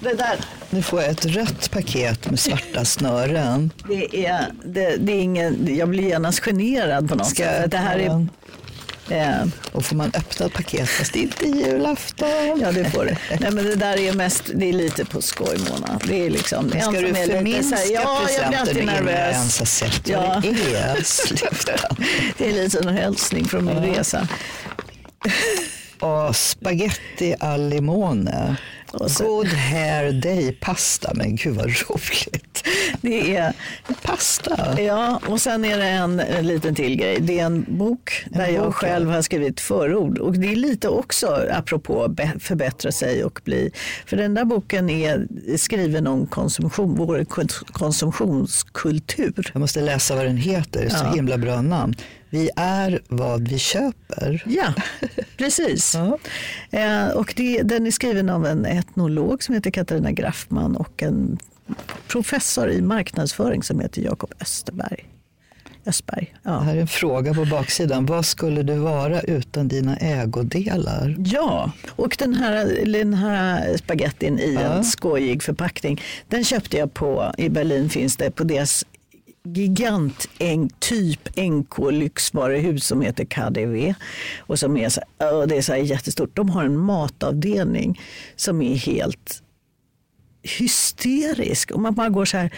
[0.00, 0.38] det där,
[0.70, 3.70] Nu får jag ett rött paket med svarta snören.
[3.88, 7.56] det är, det, det är ingen, jag blir genast generad på något Ska sätt.
[7.60, 8.26] jag Det här är,
[9.10, 12.28] eh, Och får man öppna ett paket fast det är inte julafton.
[12.60, 13.16] ja det får du.
[13.40, 16.00] Nej men det där är mest, det är lite på skoj Mona.
[16.04, 19.34] Det är liksom, Ska du förminska här, Ja, jag blir presenten innan nervös.
[19.36, 20.20] ens har sett Ja.
[20.20, 21.02] vad det är?
[21.04, 21.72] Sluta.
[22.38, 24.28] Det är lite en hälsning från min resa.
[26.00, 28.56] Och spaghetti al limone.
[29.18, 31.12] God hair day pasta.
[31.14, 32.64] Men gud vad roligt.
[33.00, 33.52] Det är,
[34.02, 34.80] Pasta.
[34.82, 37.18] ja, och sen är det en, en liten till grej.
[37.20, 38.72] Det är en bok där jag bok, ja.
[38.72, 40.18] själv har skrivit förord.
[40.18, 43.70] Och det är lite också apropå förbättra sig och bli.
[44.06, 49.50] För den där boken är skriven om konsumtion, vår kons- konsumtionskultur.
[49.52, 50.88] Jag måste läsa vad den heter.
[50.88, 51.12] Så Ja.
[51.14, 51.94] himla bra namn.
[52.30, 54.42] Vi är vad vi köper.
[54.46, 54.74] Ja,
[55.36, 55.94] precis.
[55.98, 56.18] Ja.
[56.78, 61.38] Eh, och det, den är skriven av en etnolog som heter Katarina Graffman och en
[62.08, 65.04] professor i marknadsföring som heter Jakob Österberg.
[65.86, 66.34] Östberg.
[66.42, 66.58] Ja.
[66.58, 68.06] Här är en fråga på baksidan.
[68.06, 71.16] Vad skulle du vara utan dina ägodelar?
[71.18, 74.60] Ja, och den här, den här spagettin i Ja.
[74.60, 78.84] en skojig förpackning, den köpte jag på, i Berlin finns det, på deras
[79.44, 83.94] gigant en, typ NK lyxvaruhus som heter KDV.
[84.38, 85.00] Och som är så,
[85.46, 86.30] det är så jättestort.
[86.36, 88.00] De har en matavdelning
[88.36, 89.42] som är helt
[90.42, 91.70] hysterisk.
[91.70, 92.52] Och man bara går så här,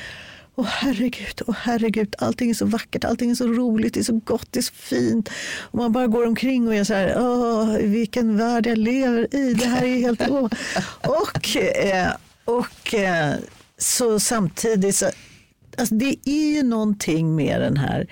[0.55, 4.21] åh herregud, åh herregud, allting är så vackert, allting är så roligt, det är så
[4.25, 5.31] gott, det är så fint.
[5.61, 9.55] Och man bara går omkring och är så här, åh vilken värld jag lever i,
[9.55, 10.49] det här är helt åh.
[11.03, 12.13] Och, eh,
[12.45, 13.35] och eh,
[13.79, 15.11] så samtidigt så,
[15.79, 18.07] alltså det är ju någonting med den här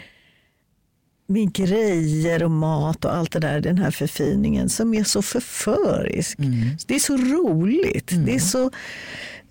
[1.30, 6.38] med grejer och mat och allt det där, den här förfiningen som är så förförisk.
[6.86, 8.10] Det är så roligt.
[8.26, 8.70] Det är så...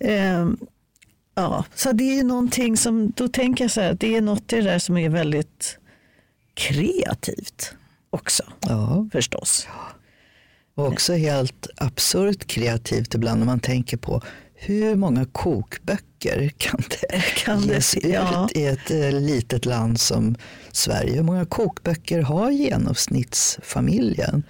[0.00, 0.56] ehm,
[1.34, 4.52] ja, så det är ju någonting som, då tänker jag så här, det är något
[4.52, 5.78] i det där som är väldigt
[6.54, 7.74] kreativt
[8.10, 9.68] också, Ja, förstås.
[10.74, 14.22] och också helt absurt kreativt ibland när man tänker på
[14.60, 18.44] hur många kokböcker kan det, Kan det- ges ja.
[18.50, 20.36] ut i ett eh, litet land som
[20.72, 21.12] Sverige?
[21.14, 24.42] Hur många kokböcker har genomsnittsfamiljen?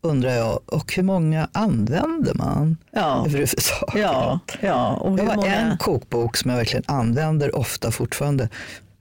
[0.00, 0.60] Undrar jag.
[0.66, 3.24] Och hur många använder man Ja.
[3.26, 3.94] överhuvudtaget?
[4.02, 4.92] Ja, ja.
[4.96, 5.54] Och Jag hur har många...
[5.54, 8.48] en kokbok som jag verkligen använder ofta fortfarande.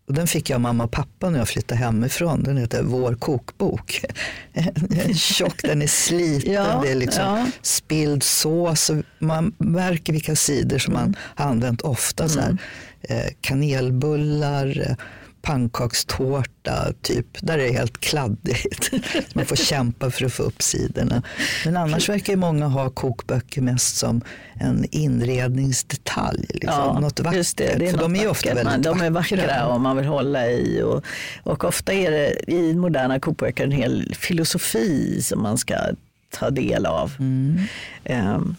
[0.07, 2.43] Och den fick jag av mamma och pappa när jag flyttade hemifrån.
[2.43, 4.01] Den heter Vår kokbok.
[4.75, 7.47] Den är tjock, den är sliten, Ja, det är liksom ja.
[7.61, 8.91] spilld sås.
[9.19, 12.29] Man märker vilka sidor som man har använt ofta.
[12.29, 12.57] Så här,
[13.01, 14.95] eh, kanelbullar, eh,
[15.45, 17.27] pannkakstårta, typ.
[17.41, 18.91] Där är det helt kladdigt.
[19.35, 21.23] Man får kämpa för att få upp sidorna.
[21.65, 24.21] Men annars verkar många ha kokböcker mest som
[24.59, 26.45] en inredningsdetalj.
[26.49, 27.01] Liksom.
[27.01, 27.37] något vackert.
[27.37, 29.81] just det, det är för de är ju ofta väldigt Man- De är vackra och
[29.81, 30.81] man vill hålla i.
[30.81, 31.03] Och,
[31.43, 35.75] och ofta är det i moderna kokböcker en hel filosofi som man ska
[36.29, 37.11] ta del av.
[37.19, 37.59] Mm.
[38.03, 38.55] Ehm,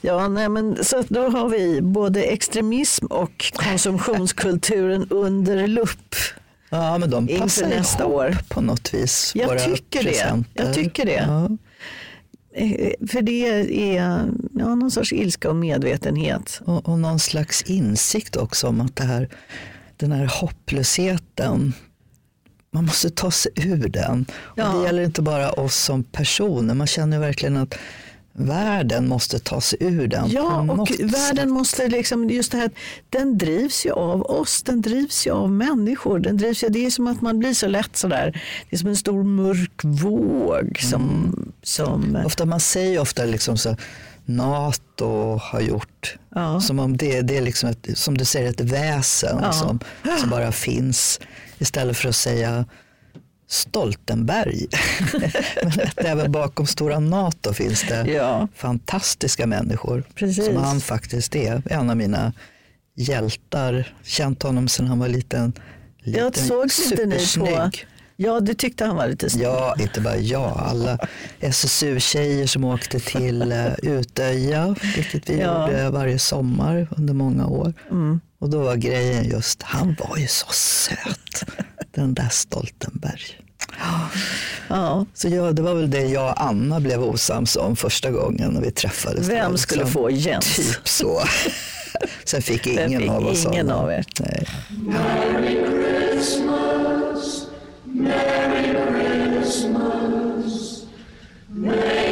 [0.00, 6.14] ja, nej, men, så då har vi både extremism och konsumtionskulturen under lupp.
[6.70, 8.36] Ja, men de passar nästa år.
[8.48, 9.32] på något vis.
[9.34, 10.10] Jag tycker det.
[10.10, 10.64] presenter.
[10.64, 11.24] Jag tycker det.
[11.28, 11.48] Ja.
[12.54, 13.46] Eh, För det
[13.98, 16.60] är ja, någon sorts ilska och medvetenhet.
[16.64, 19.28] Och, och någon slags insikt också om att det här,
[19.96, 21.74] den här hopplösheten,
[22.70, 24.26] man måste ta sig ur den.
[24.56, 24.68] Ja.
[24.72, 27.74] Och det gäller inte bara oss som personer, man känner verkligen att
[28.32, 30.30] världen måste ta sig ur den.
[30.30, 31.00] Ja, och sätt.
[31.00, 32.70] världen måste liksom, just det här,
[33.10, 36.18] den drivs ju av oss, den drivs ju av människor.
[36.18, 38.88] Den drivs ju, det är som att man blir så lätt sådär, det är som
[38.88, 41.52] en stor mörk våg som, Mm.
[41.62, 43.76] som Ofta, man säger ofta liksom så,
[44.24, 46.60] NATO har gjort, Ja.
[46.60, 49.52] som om det, det är liksom ett, som du säger ett väsen Ja.
[49.52, 49.78] som,
[50.20, 51.20] som bara finns.
[51.58, 52.64] Istället för att säga
[53.50, 54.66] Stoltenberg.
[55.96, 58.48] Men även bakom stora NATO finns det Ja.
[58.56, 60.04] fantastiska människor.
[60.14, 60.44] Precis.
[60.46, 61.62] Som han faktiskt är.
[61.70, 62.32] En av mina
[62.96, 63.94] hjältar.
[64.04, 65.52] Känt honom sedan han var liten.
[66.02, 67.20] liten Jag sågs inte ni på...
[67.20, 67.86] supersnygg.
[68.16, 69.44] Ja, du tyckte han var lite snygg.
[69.46, 70.58] Ja, inte bara jag.
[70.58, 70.98] Alla
[71.40, 75.66] SSU-tjejer som åkte till uh, Utöja, vilket vi Ja.
[75.70, 77.74] gjorde varje sommar under många år.
[77.90, 78.20] Mm.
[78.38, 81.44] Och då var grejen just, han var ju så söt.
[81.94, 83.20] Den där Stoltenberg.
[84.68, 85.06] Ja.
[85.14, 88.60] Så ja, det var väl det jag och Anna blev osams om första gången när
[88.60, 89.28] vi träffades.
[89.28, 90.56] Vem skulle liksom få Jens?
[90.56, 91.22] Typ så.
[92.24, 94.04] Sen fick ingen fick av oss ingen av er?
[94.20, 94.46] Nej.
[94.46, 94.48] Eh,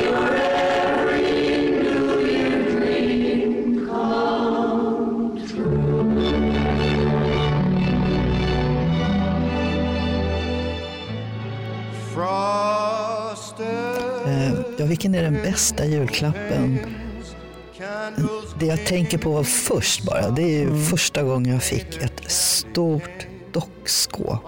[0.05, 0.48] Ja,
[14.89, 16.79] vilken är den bästa julklappen?
[18.61, 23.27] Det jag tänker på först bara, det är ju första gången jag fick ett stort
[23.53, 24.43] dockskåp.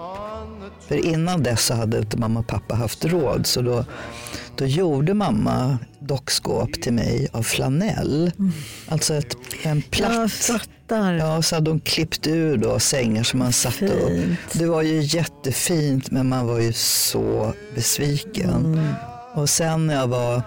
[0.87, 3.85] För innan dess så hade inte mamma och pappa haft råd, så då,
[4.55, 8.31] då gjorde mamma dockskåp till mig av flanell.
[8.87, 10.13] Alltså ett, en platt.
[10.13, 11.13] Jag fattar.
[11.13, 14.37] Ja, så hade hon klippt ur då sängar som man satte upp.
[14.53, 18.65] Det var ju jättefint, men man var ju så besviken.
[18.65, 18.87] Mm.
[19.33, 20.41] Och sen när jag var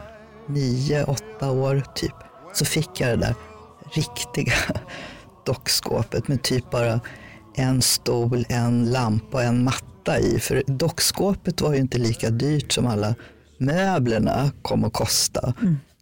[0.49, 2.15] nio, åtta år typ,
[2.53, 3.35] så fick jag det där
[3.93, 4.53] riktiga
[5.47, 7.01] dockskåpet med typ bara
[7.55, 10.39] en stol, en lampa och en matta i.
[10.39, 13.15] För dockskåpet var ju inte lika dyrt som alla
[13.59, 15.55] möblerna kom att kosta.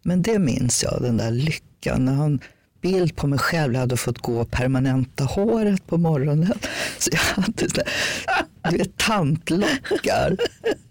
[0.03, 2.05] Men det minns jag, den där lyckan.
[2.05, 2.39] När han
[2.83, 6.53] bild på mig själv, jag hade fått gå och permanenta håret på morgonen.
[6.97, 7.83] Så jag hade såna,
[8.71, 10.37] du vet, tantlockar.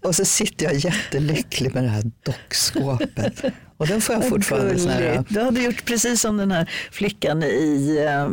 [0.03, 3.41] Och så sitter jag jättelycklig med det här dockskåpet.
[3.77, 5.23] Och den får jag fortfarande sån här.
[5.29, 8.29] Du hade gjort precis som den här flickan i, eh,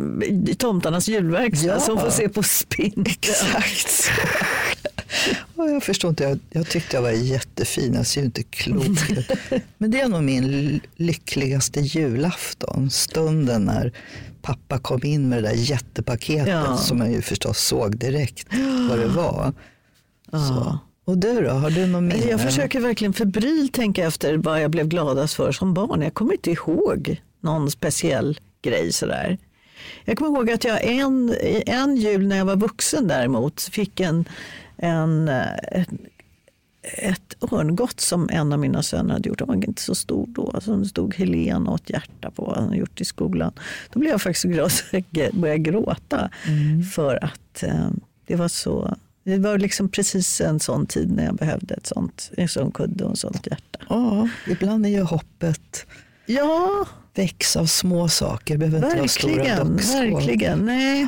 [0.51, 1.79] i Tomtarnas julverkstad Ja.
[1.79, 3.05] som får se på spindeln.
[3.05, 4.11] Exakt så.
[5.55, 9.31] jag förstår inte, jag, jag tyckte jag var jättefin, jag ser ju inte klok ut.
[9.77, 12.89] Men det är nog min lyckligaste julafton.
[12.89, 13.91] Stunden när
[14.41, 16.77] pappa kom in med det där jättepaketet Ja.
[16.77, 18.47] som man ju förstås såg direkt
[18.89, 19.53] vad det var.
[20.31, 20.79] Så.
[21.05, 22.29] Och du då, har du något minne?
[22.29, 26.01] Jag försöker verkligen febrilt tänka efter vad jag blev gladast för som barn.
[26.01, 29.37] Jag kommer inte ihåg någon speciell grej sådär.
[30.05, 34.25] Jag kommer ihåg att jag en, en jul när jag var vuxen däremot fick en,
[34.81, 35.89] en, eh, ett,
[36.83, 39.39] ett örngott som en av mina söner hade gjort.
[39.39, 40.51] Den var inte så stor då.
[40.53, 43.53] Alltså det stod Helen och ett hjärta på vad han gjort i skolan.
[43.93, 46.29] Då blev jag faktiskt glad så jag började gråta.
[46.93, 47.89] För att eh,
[48.27, 52.31] det var så det var liksom precis en sån tid när jag behövde ett sånt,
[52.37, 53.79] en sån kudde och ett sånt hjärta.
[53.89, 55.85] Ja, ibland är ju hoppet
[56.25, 58.57] Ja, väcks av små saker.
[58.57, 59.73] Det behöver inte vara stora verkligen.
[59.73, 59.95] dockskåp.
[59.95, 60.59] verkligen.
[60.59, 61.07] Nej.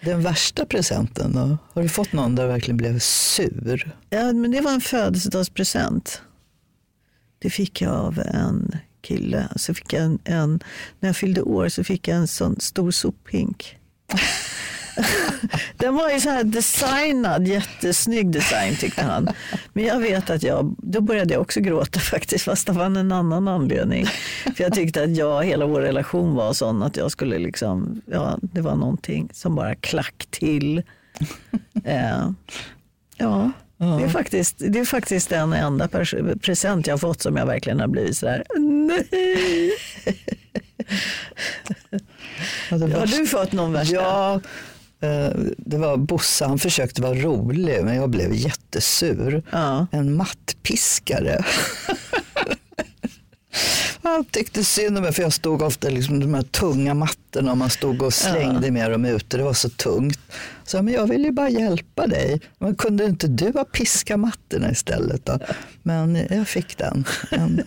[0.00, 1.58] Den värsta presenten då?
[1.74, 3.94] Har du fått någon där du verkligen blev sur?
[4.10, 6.22] Ja, men det var en födelsedagspresent.
[7.38, 9.48] Det fick jag av en kille.
[9.56, 10.60] Så fick jag en, en,
[11.00, 13.76] när jag fyllde år så fick jag en sån stor sophink.
[15.76, 19.28] Den var ju så här designad, jättesnygg design tyckte han.
[19.72, 23.12] Men jag vet att jag, då började jag också gråta faktiskt, fast det var en
[23.12, 24.06] annan anledning.
[24.56, 28.38] För jag tyckte att jag, hela vår relation var sån att jag skulle liksom, ja
[28.42, 30.82] det var någonting som bara klack till.
[31.84, 32.30] Eh,
[33.16, 33.50] ja.
[33.76, 35.88] Det är, faktiskt, det är faktiskt den enda
[36.40, 39.72] present jag har fått som jag verkligen har blivit sådär, nej.
[42.70, 43.94] Ja, Har du fått någon värsta?
[43.94, 44.40] Ja,
[45.56, 49.42] det var Bosse, han försökte vara rolig men jag blev jättesur.
[49.52, 49.86] Ja.
[49.90, 51.44] En mattpiskare.
[54.02, 57.58] Han tyckte synd om mig för jag stod ofta liksom de här tunga mattorna och
[57.58, 59.36] man stod och slängde med dem ute.
[59.36, 60.20] Det var så tungt.
[60.64, 62.40] Så jag, men jag ville ju bara hjälpa dig.
[62.58, 65.38] Men kunde inte du ha piskat mattorna istället då?
[65.82, 67.04] Men jag fick den.
[67.30, 67.62] En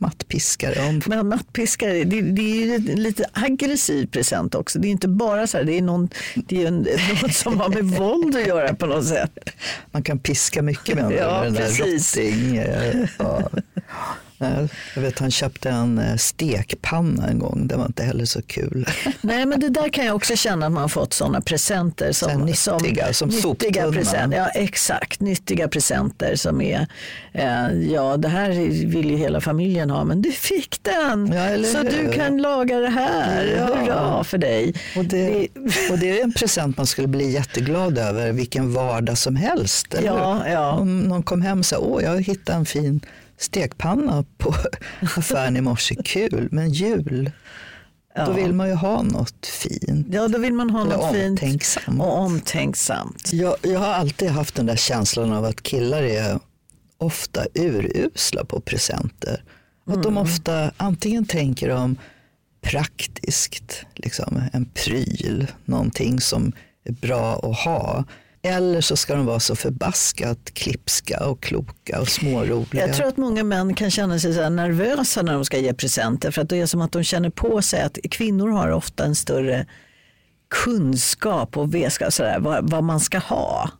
[0.00, 0.88] mattpiskare.
[0.88, 4.78] Om, Men mattpiskare, det, det är ju en lite aggressiv present också.
[4.78, 6.86] Det är inte bara så här, det är, någon, det är en,
[7.22, 9.38] något som har med våld att göra på något sätt.
[9.90, 12.56] man kan piska mycket med, Ja, med den där rotting.
[12.56, 13.50] eh, Ja.
[14.94, 18.86] Jag vet han köpte en eh, stekpanna en gång, det var inte heller så kul.
[19.20, 22.12] Nej men det där kan jag också känna att man har fått sådana presenter.
[22.12, 23.92] Som, här nyttiga, som nyttiga soptunnan.
[23.92, 24.38] presenter.
[24.38, 26.86] Ja exakt, nyttiga presenter som är,
[27.32, 28.50] eh, ja det här
[28.86, 31.32] vill ju hela familjen ha men du fick den.
[31.32, 31.90] Ja, så hur?
[31.90, 33.44] du kan laga det här.
[33.56, 33.64] Ja.
[33.64, 34.74] Hurra för dig.
[34.96, 35.48] Och det,
[35.90, 39.94] och det är en present man skulle bli jätteglad över vilken vardag som helst.
[39.94, 40.06] Eller?
[40.06, 40.72] Ja, ja.
[40.72, 43.00] Om någon kom hem och sa, åh jag hittade en fin
[43.40, 44.54] stekpanna på
[45.16, 47.24] affären i morse, kul, men jul,
[48.16, 48.32] då Ja.
[48.32, 50.06] vill man ju ha något fint.
[50.10, 52.00] Ja, då vill man ha Eller något fint omtänksamt.
[52.00, 53.32] och omtänksamt.
[53.32, 56.38] Jag, jag har alltid haft den där känslan av att killar är
[56.98, 59.42] ofta urusla på presenter.
[59.86, 60.02] Att Mm.
[60.02, 61.96] de ofta antingen tänker de
[62.74, 66.52] praktiskt, liksom en pryl, någonting som
[66.84, 68.04] är bra att ha.
[68.42, 72.86] Eller så ska de vara så förbaskat klipska och kloka och småroliga.
[72.86, 75.74] Jag tror att många män kan känna sig så här nervösa när de ska ge
[75.74, 79.04] presenter för att det är som att de känner på sig att kvinnor har ofta
[79.04, 79.66] en större
[80.48, 83.70] kunskap och vetskap så där, vad, vad man ska ha.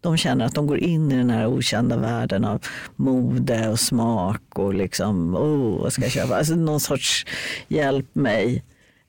[0.00, 4.58] De känner att de går in i den här okända världen av mode och smak
[4.58, 6.36] och liksom, oh, vad ska jag köpa?
[6.36, 7.26] Alltså någon sorts
[7.68, 8.64] hjälp mig.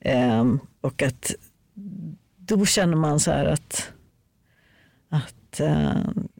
[0.06, 1.32] Um, och att
[2.38, 3.90] då känner man så här att
[5.14, 5.94] att eh,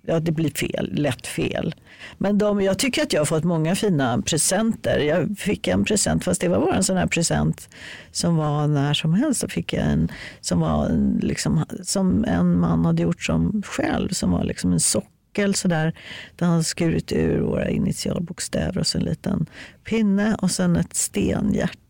[0.06, 1.76] ja, det blir fel, lätt fel.
[2.18, 5.00] Men de, jag tycker att jag har fått många fina presenter.
[5.00, 7.70] Jag fick en present, fast det var bara en sån här present
[8.12, 9.42] som var när som helst.
[9.42, 10.12] Så fick jag en
[10.42, 14.80] som var en, liksom, som en man hade gjort som själv, som var liksom en
[14.80, 15.96] sockel sådär.
[16.36, 19.46] Där han hade skurit ur våra initialbokstäver och så en liten
[19.84, 21.83] pinne och sen ett stenhjärta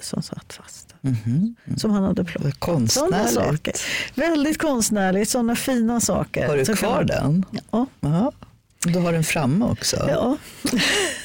[0.00, 0.94] som satt fast.
[1.76, 2.60] Som han hade plockat.
[2.60, 3.30] Konstnärligt.
[3.30, 3.74] Såna saker.
[4.14, 6.48] Väldigt konstnärligt, sådana fina saker.
[6.48, 7.44] Har du Så kvar man- den?
[7.70, 7.86] Ja.
[8.00, 8.32] Ja.
[8.84, 9.96] Du har den framme också?
[10.08, 10.36] Ja.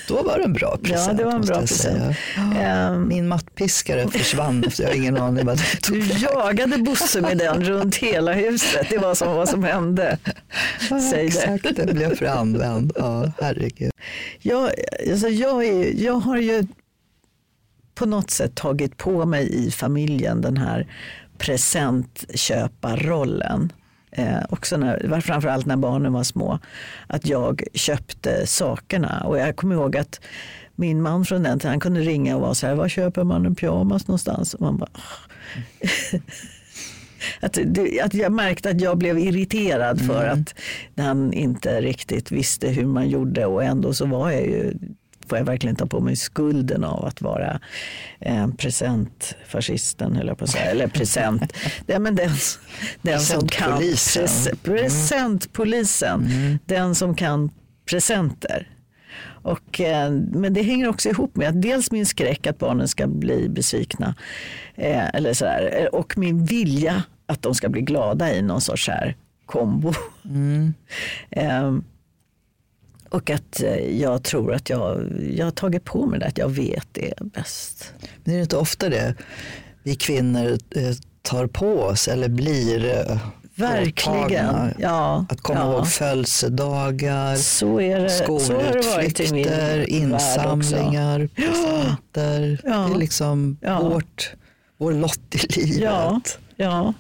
[0.08, 1.08] Då var det en bra present.
[1.08, 2.18] ja, det var en bra present.
[2.60, 7.22] Ehm, Min mattpiskare försvann efter jag har ingen aning vad det tog Du jagade Bosse
[7.22, 8.88] med den runt hela huset.
[8.90, 10.18] Det var som vad som hände.
[10.90, 11.38] Ja, Säg det.
[11.44, 12.92] Exakt, den blev för använd.
[12.96, 13.92] Ja, herregud.
[14.42, 14.72] Jag,
[15.12, 16.68] alltså jag, är, jag har ju
[17.96, 20.88] på något sätt tagit på mig i familjen den här
[21.38, 23.72] presentköparrollen.
[24.12, 26.60] Eh, också när, framförallt när barnen var små.
[27.08, 29.24] Att jag köpte sakerna.
[29.26, 30.20] Och jag kommer ihåg att
[30.76, 33.46] min man från den tiden han kunde ringa och vara så här, var köper man
[33.46, 34.54] en pyjamas någonstans?
[34.54, 34.90] Och man bara,
[37.40, 40.56] att, det, att jag märkte att jag blev irriterad för att
[40.98, 44.74] han inte riktigt visste hur man gjorde och ändå så var jag ju
[45.30, 47.60] får jag verkligen ta på mig skulden av att vara
[48.20, 50.66] eh, presentfascisten, höll jag på att säga.
[50.66, 51.54] Eller present.
[51.86, 52.32] ja, men den,
[53.02, 56.30] den som kan pres, presentpolisen.
[56.66, 57.52] Den som kan
[57.90, 58.70] presenter.
[59.46, 63.08] Och, eh, men det hänger också ihop med att dels min skräck att barnen ska
[63.08, 64.16] bli besvikna
[64.76, 68.88] eh, eller sådär, eh, och min vilja att de ska bli glada i någon sorts
[68.88, 69.16] här
[69.46, 69.94] kombo.
[71.30, 71.78] Eh,
[73.10, 75.04] och att eh, jag tror att jag,
[75.38, 77.94] jag har tagit på mig det, att jag vet det bäst.
[78.24, 79.16] Men är det inte ofta det
[79.84, 80.92] vi kvinnor eh,
[81.22, 83.18] tar på oss eller blir eh,
[83.56, 84.20] Verkligen.
[84.20, 84.74] åtagna?
[84.80, 85.74] Ja, Att komma ja.
[85.74, 92.62] ihåg födelsedagar, Så, är det, skolutflykter, insamlingar, presenter.
[92.64, 92.72] Ja.
[92.88, 93.80] Det är liksom Ja.
[93.90, 94.32] vårt,
[94.78, 95.80] vår lott i livet.
[95.82, 96.22] Ja,
[96.56, 96.94] ja.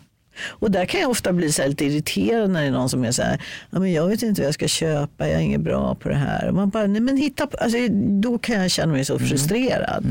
[0.47, 3.11] Och där kan jag ofta bli så lite irriterad när det är någon som är
[3.11, 5.95] så här, ja, men jag vet inte vad jag ska köpa, jag är inget bra
[5.95, 6.47] på det här.
[6.47, 7.77] Och man bara, nej men hitta på, alltså,
[8.21, 10.05] då kan jag känna mig så frustrerad.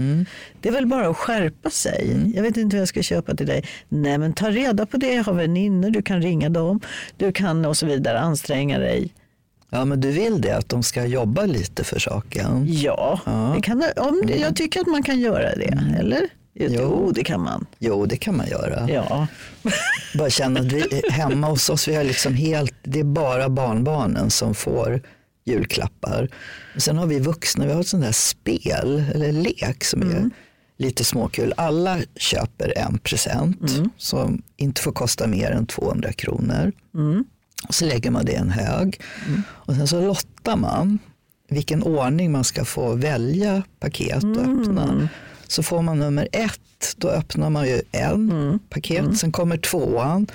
[0.61, 2.33] Det är väl bara att skärpa sig.
[2.35, 3.64] Jag vet inte vad jag ska köpa till dig.
[3.89, 6.81] Nej men ta reda på det, jag har vänner, du kan ringa dem,
[7.16, 9.14] du kan och så vidare anstränga dig.
[9.70, 12.66] Ja, men du vill det, att de ska jobba lite för saken.
[12.68, 13.20] Ja,
[13.57, 16.29] Det kan, om, det- jag tycker att man kan göra det, eller?
[16.55, 17.13] Jo, Jo.
[17.15, 17.67] det kan man.
[17.79, 18.91] Jo, det kan man göra.
[18.91, 19.27] Ja.
[20.19, 24.31] Bara känna att vi hemma hos oss, vi har liksom helt, det är bara barnbarnen
[24.31, 25.03] som får
[25.45, 26.29] julklappar.
[26.77, 30.31] Sen har vi vuxna, vi har ett sånt där spel eller lek som är
[30.79, 31.55] lite småkul.
[31.57, 33.59] Alla köper en present
[33.97, 36.73] som inte får kosta mer än 200 kronor.
[37.69, 39.01] Och så lägger man det i en hög.
[39.47, 40.99] Och sen så lottar man
[41.55, 45.09] vilken ordning man ska få välja paket och öppna.
[45.49, 46.61] Så får man nummer ett,
[46.97, 49.19] då öppnar man ju en paket.
[49.19, 50.27] Sen kommer tvåan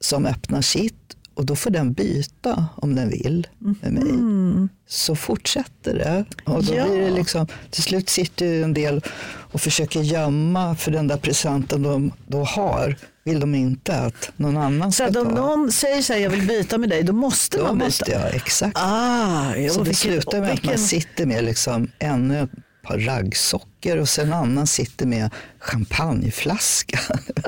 [0.00, 4.68] som öppnar sitt och då får den byta om den vill med mig.
[4.88, 6.24] Så fortsätter det.
[6.44, 6.84] Och då Ja.
[6.88, 9.02] blir det liksom, till slut sitter ju en del
[9.52, 12.96] och försöker gömma för den där presenten de då har.
[13.24, 15.34] Vill de inte att någon annan Så ska att om ta.
[15.34, 17.84] någon säger så här, jag vill byta med dig, då måste Då man byta.
[17.86, 18.76] måste jag, exakt.
[18.80, 22.48] Ah, jo, Så det vilken- slutar med att man vilken- sitter med liksom ännu
[22.82, 26.98] par raggsockor och sen en annan sitter med champagneflaska.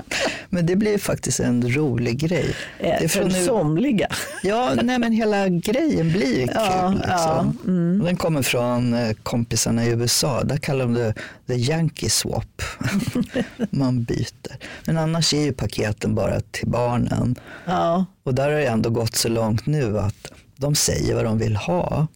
[0.51, 2.55] Men det blir faktiskt en rolig grej.
[2.81, 4.07] Eh, Det är från nu- somliga.
[4.43, 6.99] Ja, nej men hela grejen blir ju Ja, kul.
[6.99, 7.09] Liksom.
[7.11, 8.03] ja, mm.
[8.05, 10.43] Den kommer från eh, kompisarna i USA.
[10.45, 11.15] Där kallar de det
[11.47, 12.63] the Yankee swap.
[13.71, 14.57] Man byter.
[14.87, 17.37] Men annars är ju paketen bara till barnen.
[17.67, 21.39] Ja, Och där har det ändå gått så långt nu att de säger vad de
[21.39, 22.07] vill ha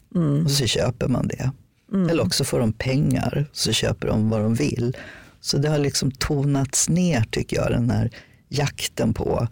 [0.44, 1.50] och så köper man det.
[1.92, 4.96] Eller också får de pengar så köper de vad de vill.
[5.40, 8.10] Så det har liksom tonats ner tycker jag, den här
[8.48, 9.48] jakten på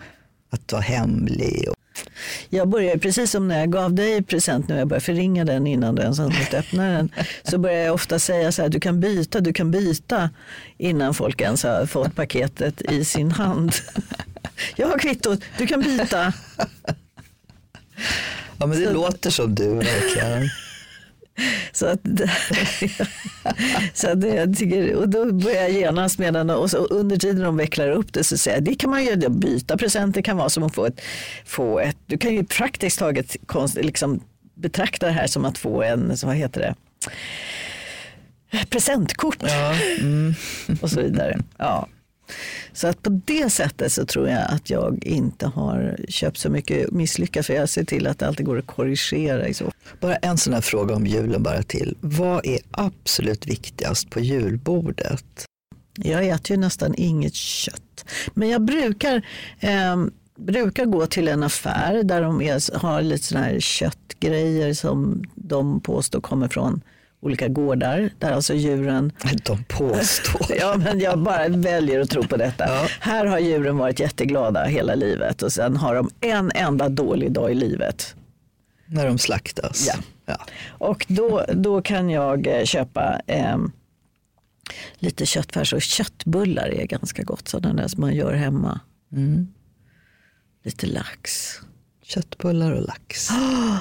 [0.51, 1.69] att vara hemlig.
[1.69, 1.77] Och,
[2.49, 5.95] jag börjar precis som när jag gav dig present nu, jag började förringa den innan
[5.95, 7.11] du ens hann öppna den.
[7.43, 10.31] Så börjar jag ofta säga så här, du kan byta, du kan byta
[10.79, 13.73] innan folk ens har fått paketet i sin hand.
[14.77, 16.33] Jag har kvittot, du kan byta.
[18.59, 20.49] ja men det låter som du verkligen.
[21.73, 22.01] Så att,
[23.95, 27.17] så att det, jag tycker, och då börjar jag genast med den och så under
[27.17, 30.37] tiden de vecklar upp det så säger jag det kan man göra, byta presenter kan
[30.37, 31.01] vara som att få ett,
[31.45, 34.21] få ett du kan ju praktiskt taget konst, liksom,
[34.55, 36.75] betrakta det här som att få en, så vad heter det,
[38.71, 40.35] presentkort Ja, mm.
[40.81, 41.39] och så vidare.
[41.59, 41.89] Ja.
[42.73, 46.91] Så att på det sättet så tror jag att jag inte har köpt så mycket
[46.91, 50.55] misslyckat för jag ser till att det alltid går att korrigera så Bara en sån
[50.55, 51.97] här fråga om julen bara till.
[52.01, 55.45] Vad är absolut viktigast på julbordet?
[55.99, 58.05] Jag äter ju nästan inget kött.
[58.35, 59.27] Men jag brukar,
[59.61, 59.97] eh,
[60.39, 65.81] brukar gå till en affär där de är, har lite sådana här köttgrejer som de
[65.81, 66.83] påstår kommer från
[67.21, 68.11] olika gårdar.
[68.19, 69.13] Där alltså djuren,
[69.45, 70.57] De påstår.
[70.61, 72.65] ja men jag bara väljer att tro på detta.
[72.69, 72.87] Ja.
[73.01, 77.51] Här har djuren varit jätteglada hela livet och sen har de en enda dålig dag
[77.51, 78.15] i livet.
[78.87, 79.87] När de slaktas.
[79.87, 79.95] Ja.
[80.27, 80.47] Ja.
[80.69, 83.59] Och då, då kan jag eh, köpa eh,
[84.99, 87.49] lite köttfärs och köttbullar är ganska gott.
[87.49, 88.81] Sådana där som man gör hemma.
[89.13, 89.55] Mm.
[90.65, 91.53] Lite lax.
[92.03, 93.29] Köttbullar och lax.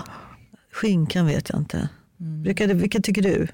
[0.71, 1.89] Skinkan vet jag inte.
[2.19, 2.43] Mm.
[2.55, 3.47] Det, vilken tycker du?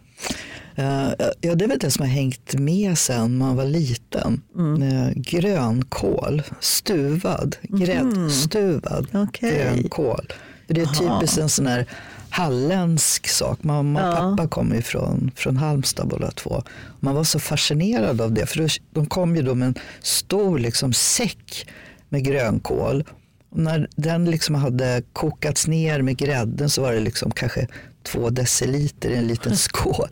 [0.76, 1.10] Eh,
[1.42, 4.42] ja, det är väl det som har hängt med sen man var liten.
[4.82, 9.56] Eh, grönkål, stuvad, gräddstuvad Okej.
[9.56, 10.28] grönkål.
[10.68, 10.86] För det är
[11.20, 11.86] typiskt en sån här
[12.30, 13.64] halländsk sak.
[13.64, 14.16] Mamma och Ja.
[14.38, 16.64] pappa kommer ju från, från Halmstad båda två.
[17.00, 18.46] Man var så fascinerad av det.
[18.46, 21.68] För de kom ju då med en stor liksom, säck
[22.10, 23.04] med grönkål.
[23.50, 27.68] Och när den liksom hade kokats ner med grädden så var det liksom kanske
[28.04, 30.08] två deciliter i en liten skål.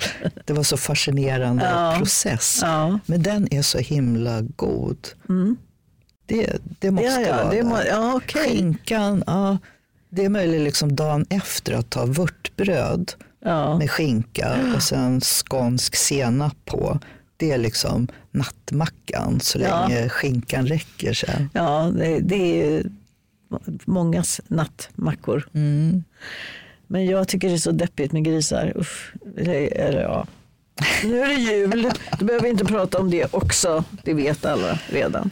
[0.46, 1.96] Det var så fascinerande Ja.
[1.98, 2.60] process.
[2.62, 3.00] Ja.
[3.06, 5.08] Men den är så himla god.
[6.26, 8.50] Det, det måste Ja, vara det må, ja okej.
[8.50, 9.58] Skinkan, ja,
[10.10, 13.12] det är möjligt liksom dagen efter att ta vörtbröd
[13.80, 17.00] med skinka och sen skånsk senap på.
[17.38, 21.50] Det är liksom nattmackan så länge skinkan räcker sen.
[21.54, 22.84] Ja, det, det är
[23.86, 25.48] mångas nattmackor.
[25.54, 26.04] Mm.
[26.92, 28.74] Men jag tycker det är så deppigt med grisar.
[28.76, 29.14] Uff.
[29.38, 30.28] Eller, eller ja.
[31.04, 33.84] Nu är det jul, du behöver inte prata om det också.
[34.04, 35.32] Det vet alla redan.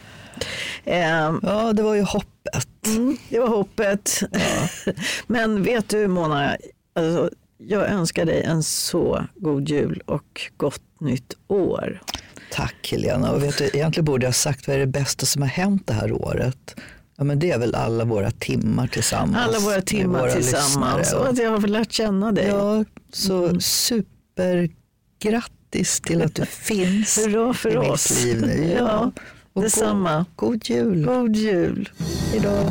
[0.84, 2.68] Ehm, Ja, det var ju hoppet.
[2.86, 4.20] Mm, det var hoppet.
[5.26, 6.56] Men vet du Mona,
[6.94, 12.02] alltså, jag önskar dig en så god jul och gott nytt år.
[12.50, 13.30] Tack Helena.
[13.32, 15.86] Och vet du, egentligen borde jag ha sagt vad är det bästa som har hänt
[15.86, 16.80] det här året?
[17.18, 19.48] Ja, men det är väl alla våra timmar tillsammans.
[19.48, 21.20] Alla våra timmar våra tillsammans lyssnare.
[21.22, 22.46] och att jag har lärt känna dig.
[22.46, 28.10] Ja, så supergrattis till att du finns Hurra för i oss.
[28.10, 28.74] mitt liv nu.
[28.78, 29.12] Ja,
[29.52, 30.26] och detsamma.
[30.36, 31.04] God, god jul.
[31.04, 31.88] God jul.
[32.30, 32.70] Hejdå.